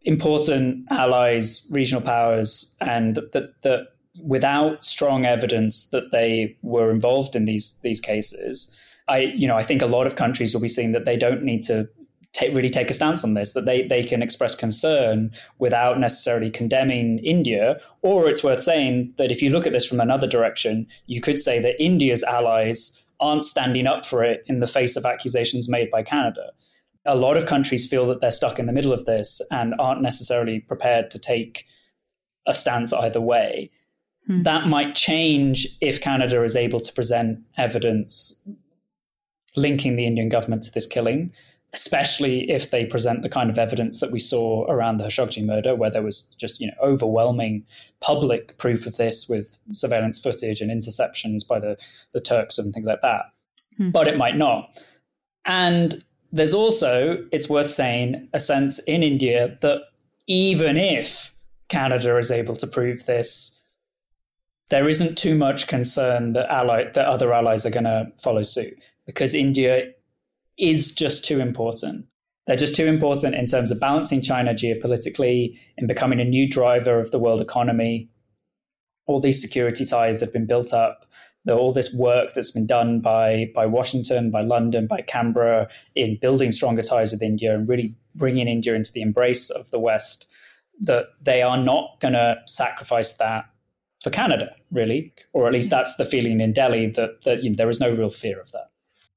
important 0.02 0.87
allies, 0.90 1.66
regional 1.70 2.02
powers, 2.02 2.76
and 2.80 3.16
that 3.33 3.61
that 3.62 3.88
without 4.22 4.85
strong 4.85 5.24
evidence 5.24 5.87
that 5.87 6.11
they 6.12 6.57
were 6.62 6.90
involved 6.90 7.35
in 7.35 7.46
these 7.46 7.78
these 7.83 8.00
cases, 8.00 8.78
I, 9.08 9.18
you 9.18 9.46
know, 9.46 9.56
I 9.56 9.62
think 9.62 9.82
a 9.82 9.86
lot 9.86 10.06
of 10.06 10.16
countries 10.16 10.54
will 10.54 10.60
be 10.60 10.68
seeing 10.68 10.92
that 10.92 11.04
they 11.04 11.16
don't 11.16 11.42
need 11.42 11.62
to 11.64 11.88
take, 12.32 12.54
really 12.54 12.68
take 12.68 12.90
a 12.90 12.94
stance 12.94 13.24
on 13.24 13.34
this, 13.34 13.52
that 13.52 13.64
they, 13.64 13.86
they 13.86 14.02
can 14.02 14.22
express 14.22 14.54
concern 14.54 15.30
without 15.58 15.98
necessarily 15.98 16.50
condemning 16.50 17.18
India. 17.18 17.80
Or 18.02 18.28
it's 18.28 18.42
worth 18.42 18.60
saying 18.60 19.14
that 19.16 19.30
if 19.30 19.40
you 19.40 19.50
look 19.50 19.66
at 19.66 19.72
this 19.72 19.86
from 19.86 20.00
another 20.00 20.26
direction, 20.26 20.86
you 21.06 21.20
could 21.20 21.38
say 21.38 21.60
that 21.60 21.82
India's 21.82 22.24
allies 22.24 23.06
aren't 23.20 23.44
standing 23.44 23.86
up 23.86 24.04
for 24.04 24.24
it 24.24 24.42
in 24.46 24.60
the 24.60 24.66
face 24.66 24.96
of 24.96 25.06
accusations 25.06 25.68
made 25.68 25.88
by 25.90 26.02
Canada. 26.02 26.50
A 27.06 27.14
lot 27.14 27.36
of 27.36 27.46
countries 27.46 27.86
feel 27.86 28.06
that 28.06 28.20
they're 28.20 28.32
stuck 28.32 28.58
in 28.58 28.66
the 28.66 28.72
middle 28.72 28.92
of 28.92 29.04
this 29.04 29.40
and 29.50 29.74
aren't 29.78 30.02
necessarily 30.02 30.60
prepared 30.60 31.10
to 31.10 31.18
take 31.18 31.66
a 32.46 32.54
stance 32.54 32.92
either 32.92 33.20
way. 33.20 33.70
Hmm. 34.26 34.42
That 34.42 34.66
might 34.66 34.94
change 34.94 35.68
if 35.80 36.00
Canada 36.00 36.42
is 36.42 36.56
able 36.56 36.80
to 36.80 36.92
present 36.92 37.40
evidence 37.56 38.48
linking 39.56 39.96
the 39.96 40.06
Indian 40.06 40.28
government 40.28 40.62
to 40.64 40.72
this 40.72 40.86
killing, 40.86 41.32
especially 41.72 42.50
if 42.50 42.70
they 42.70 42.86
present 42.86 43.22
the 43.22 43.28
kind 43.28 43.50
of 43.50 43.58
evidence 43.58 44.00
that 44.00 44.12
we 44.12 44.18
saw 44.18 44.64
around 44.66 44.96
the 44.96 45.04
Khashoggi 45.04 45.44
murder, 45.44 45.74
where 45.74 45.90
there 45.90 46.02
was 46.02 46.22
just 46.38 46.60
you 46.60 46.68
know 46.68 46.74
overwhelming 46.82 47.64
public 48.00 48.56
proof 48.58 48.86
of 48.86 48.96
this 48.96 49.28
with 49.28 49.58
surveillance 49.72 50.18
footage 50.18 50.60
and 50.60 50.70
interceptions 50.70 51.46
by 51.46 51.58
the, 51.58 51.76
the 52.12 52.20
Turks 52.20 52.58
and 52.58 52.72
things 52.72 52.86
like 52.86 53.00
that. 53.02 53.26
Hmm. 53.76 53.90
But 53.90 54.08
it 54.08 54.16
might 54.16 54.36
not. 54.36 54.82
And 55.44 55.94
there's 56.32 56.54
also, 56.54 57.24
it's 57.32 57.48
worth 57.48 57.68
saying, 57.68 58.28
a 58.32 58.40
sense 58.40 58.78
in 58.84 59.02
India 59.02 59.54
that 59.62 59.82
even 60.26 60.76
if 60.76 61.34
Canada 61.68 62.16
is 62.16 62.30
able 62.30 62.56
to 62.56 62.66
prove 62.66 63.06
this, 63.06 63.60
there 64.70 64.88
isn't 64.88 65.16
too 65.18 65.36
much 65.36 65.68
concern 65.68 66.32
that 66.32 66.50
ally 66.50 66.90
that 66.92 67.06
other 67.06 67.32
allies 67.32 67.66
are 67.66 67.70
going 67.70 67.84
to 67.84 68.10
follow 68.20 68.42
suit 68.42 68.74
because 69.06 69.34
India 69.34 69.92
is 70.58 70.94
just 70.94 71.24
too 71.24 71.40
important. 71.40 72.06
They're 72.46 72.56
just 72.56 72.76
too 72.76 72.86
important 72.86 73.34
in 73.34 73.46
terms 73.46 73.70
of 73.70 73.80
balancing 73.80 74.20
China 74.20 74.52
geopolitically, 74.52 75.58
in 75.78 75.86
becoming 75.86 76.20
a 76.20 76.24
new 76.24 76.48
driver 76.48 76.98
of 76.98 77.10
the 77.10 77.18
world 77.18 77.40
economy. 77.40 78.10
All 79.06 79.20
these 79.20 79.40
security 79.40 79.84
ties 79.84 80.20
have 80.20 80.32
been 80.32 80.46
built 80.46 80.72
up. 80.72 81.06
All 81.48 81.72
this 81.72 81.94
work 81.98 82.32
that's 82.34 82.50
been 82.50 82.66
done 82.66 83.00
by, 83.00 83.50
by 83.54 83.66
Washington, 83.66 84.30
by 84.30 84.42
London, 84.42 84.86
by 84.86 85.02
Canberra 85.02 85.68
in 85.94 86.18
building 86.20 86.52
stronger 86.52 86.82
ties 86.82 87.12
with 87.12 87.22
India 87.22 87.54
and 87.54 87.68
really 87.68 87.94
bringing 88.14 88.48
India 88.48 88.74
into 88.74 88.92
the 88.92 89.02
embrace 89.02 89.50
of 89.50 89.70
the 89.70 89.78
West. 89.78 90.26
that 90.80 91.06
they 91.22 91.42
are 91.42 91.56
not 91.56 92.00
going 92.00 92.14
to 92.14 92.36
sacrifice 92.46 93.12
that 93.14 93.44
for 94.02 94.10
Canada, 94.10 94.54
really, 94.70 95.12
or 95.32 95.46
at 95.46 95.52
least 95.52 95.70
that's 95.70 95.96
the 95.96 96.04
feeling 96.04 96.40
in 96.40 96.52
Delhi 96.52 96.88
that, 96.88 97.22
that 97.22 97.42
you 97.42 97.50
know, 97.50 97.56
there 97.56 97.70
is 97.70 97.80
no 97.80 97.90
real 97.90 98.10
fear 98.10 98.40
of 98.40 98.50
that. 98.52 98.70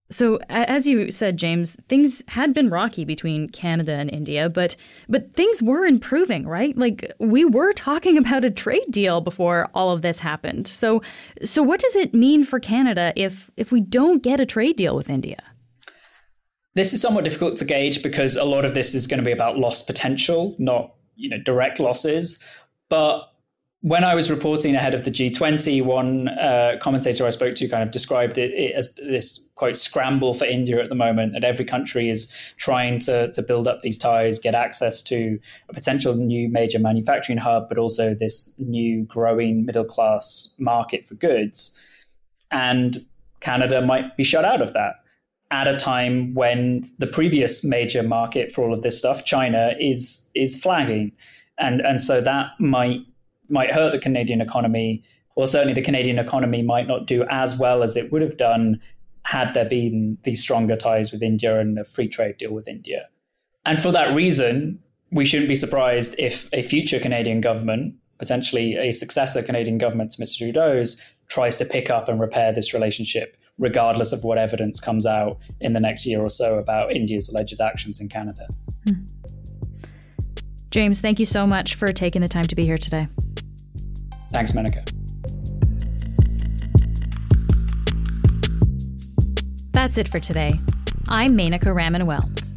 So, 0.10 0.40
as 0.48 0.88
you 0.88 1.12
said, 1.12 1.36
James, 1.36 1.76
things 1.90 2.24
had 2.30 2.54
been 2.54 2.70
rocky 2.70 3.04
between 3.04 3.50
Canada 3.50 3.94
and 3.94 4.10
India, 4.10 4.50
but 4.50 4.78
but 5.10 5.34
things 5.34 5.62
were 5.62 5.86
improving, 5.86 6.48
right? 6.48 6.78
Like 6.78 7.12
we 7.20 7.44
were 7.44 7.74
talking 7.74 8.18
about 8.24 8.46
a 8.46 8.50
trade 8.50 8.90
deal 8.90 9.20
before 9.20 9.70
all 9.74 9.92
of 9.92 10.02
this 10.02 10.20
happened. 10.20 10.68
So, 10.68 11.02
so 11.44 11.62
what 11.62 11.82
does 11.82 11.96
it 11.96 12.14
mean 12.14 12.46
for 12.46 12.60
Canada 12.60 13.12
if 13.16 13.52
if 13.58 13.72
we 13.72 13.82
don't 13.82 14.24
get 14.24 14.40
a 14.40 14.46
trade 14.46 14.78
deal 14.78 14.96
with 14.96 15.10
India? 15.10 15.44
This 16.76 16.94
is 16.94 17.02
somewhat 17.02 17.24
difficult 17.24 17.58
to 17.58 17.66
gauge 17.66 18.02
because 18.04 18.36
a 18.36 18.46
lot 18.46 18.64
of 18.64 18.76
this 18.76 18.96
is 18.96 19.08
going 19.08 19.20
to 19.20 19.26
be 19.26 19.32
about 19.32 19.58
lost 19.58 19.88
potential, 19.88 20.56
not 20.58 20.94
you 21.18 21.30
know 21.30 21.40
direct 21.40 21.82
losses. 21.82 22.42
But 22.88 23.30
when 23.88 24.04
I 24.04 24.16
was 24.16 24.30
reporting 24.30 24.76
ahead 24.76 24.94
of 24.94 25.06
the 25.06 25.12
G20, 25.12 25.82
one 25.82 26.28
uh, 26.28 26.76
commentator 26.82 27.26
I 27.26 27.30
spoke 27.30 27.56
to 27.56 27.70
kind 27.70 27.84
of 27.84 27.92
described 27.92 28.38
it, 28.38 28.52
it, 28.52 28.76
as 28.76 28.94
this 28.96 29.48
quote 29.56 29.78
scramble 29.78 30.34
for 30.34 30.44
India 30.44 30.84
at 30.84 30.90
the 30.90 30.96
moment, 30.96 31.32
that 31.32 31.46
every 31.46 31.64
country 31.64 32.10
is 32.10 32.30
trying 32.58 33.00
to, 33.00 33.32
to 33.32 33.42
build 33.42 33.66
up 33.66 33.80
these 33.80 33.98
ties, 33.98 34.40
get 34.40 34.54
access 34.54 35.02
to 35.04 35.40
a 35.70 35.74
potential 35.74 36.14
new 36.16 36.50
major 36.50 36.80
manufacturing 36.80 37.38
hub, 37.38 37.70
but 37.70 37.78
also 37.78 38.14
this 38.14 38.60
new 38.60 39.04
growing 39.04 39.66
middle 39.66 39.86
class 39.86 40.58
market 40.60 41.06
for 41.06 41.16
goods. 41.16 41.82
And 42.52 43.06
Canada 43.40 43.82
might 43.82 44.18
be 44.18 44.26
shut 44.26 44.44
out 44.44 44.62
of 44.62 44.74
that 44.74 44.96
at 45.50 45.66
a 45.66 45.78
time 45.78 46.34
when 46.34 46.92
the 46.98 47.08
previous 47.08 47.64
major 47.64 48.04
market 48.04 48.52
for 48.52 48.66
all 48.66 48.74
of 48.74 48.82
this 48.82 49.00
stuff, 49.00 49.24
China, 49.24 49.76
is 49.80 50.30
is 50.36 50.60
flagging. 50.60 51.14
And 51.58 51.80
and 51.80 52.02
so 52.02 52.20
that 52.20 52.48
might 52.60 53.00
might 53.50 53.72
hurt 53.72 53.92
the 53.92 54.00
Canadian 54.00 54.42
economy, 54.42 55.04
or 55.36 55.48
certainly 55.48 55.74
the 55.74 55.82
Canadian 55.82 56.20
economy 56.20 56.62
might 56.62 56.88
not 56.88 57.06
do 57.08 57.26
as 57.30 57.58
well 57.58 57.84
as 57.84 57.96
it 57.96 58.12
would 58.12 58.22
have 58.22 58.38
done 58.38 58.82
had 59.24 59.54
there 59.54 59.66
been 59.66 60.18
these 60.24 60.42
stronger 60.42 60.76
ties 60.76 61.12
with 61.12 61.22
India 61.22 61.60
and 61.60 61.78
a 61.78 61.84
free 61.84 62.08
trade 62.08 62.38
deal 62.38 62.54
with 62.54 62.68
India. 62.68 63.08
And 63.66 63.82
for 63.82 63.92
that 63.92 64.16
reason, 64.16 64.80
we 65.12 65.26
shouldn't 65.26 65.50
be 65.50 65.56
surprised 65.56 66.16
if 66.18 66.48
a 66.54 66.62
future 66.62 67.00
Canadian 67.00 67.42
government, 67.42 67.96
potentially 68.20 68.76
a 68.76 68.92
successor 68.92 69.44
Canadian 69.44 69.78
government 69.78 70.12
to 70.12 70.22
Mr. 70.22 70.38
Trudeau's, 70.38 71.06
tries 71.28 71.58
to 71.58 71.66
pick 71.66 71.90
up 71.90 72.08
and 72.08 72.20
repair 72.20 72.54
this 72.54 72.74
relationship, 72.74 73.36
regardless 73.58 74.14
of 74.14 74.24
what 74.24 74.38
evidence 74.38 74.80
comes 74.80 75.06
out 75.06 75.38
in 75.60 75.74
the 75.74 75.80
next 75.82 76.06
year 76.06 76.22
or 76.22 76.30
so 76.30 76.58
about 76.58 76.94
India's 76.94 77.30
alleged 77.30 77.60
actions 77.60 78.00
in 78.00 78.08
Canada. 78.08 78.48
Hmm. 78.88 78.94
James, 80.72 81.02
thank 81.02 81.20
you 81.20 81.26
so 81.26 81.46
much 81.46 81.76
for 81.76 81.92
taking 81.92 82.22
the 82.22 82.28
time 82.28 82.46
to 82.46 82.56
be 82.56 82.66
here 82.66 82.78
today. 82.78 83.08
Thanks, 84.32 84.52
Menaka. 84.52 84.84
That's 89.72 89.98
it 89.98 90.10
for 90.10 90.20
today. 90.20 90.60
I'm 91.08 91.38
Menaka 91.38 91.74
Raman 91.74 92.02
Wilms. 92.02 92.56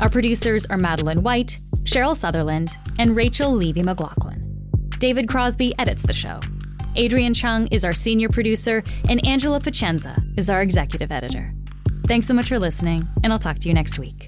Our 0.00 0.08
producers 0.08 0.66
are 0.66 0.76
Madeline 0.76 1.22
White, 1.22 1.60
Cheryl 1.84 2.16
Sutherland, 2.16 2.76
and 2.98 3.14
Rachel 3.14 3.52
Levy 3.52 3.82
McLaughlin. 3.82 4.40
David 4.98 5.28
Crosby 5.28 5.72
edits 5.78 6.02
the 6.02 6.12
show. 6.12 6.40
Adrian 6.96 7.34
Chung 7.34 7.68
is 7.68 7.84
our 7.84 7.92
senior 7.92 8.28
producer, 8.28 8.82
and 9.08 9.24
Angela 9.26 9.60
Pacienza 9.60 10.16
is 10.36 10.50
our 10.50 10.62
executive 10.62 11.12
editor. 11.12 11.52
Thanks 12.06 12.26
so 12.26 12.34
much 12.34 12.48
for 12.48 12.58
listening, 12.58 13.08
and 13.22 13.32
I'll 13.32 13.38
talk 13.38 13.58
to 13.60 13.68
you 13.68 13.74
next 13.74 13.98
week. 13.98 14.26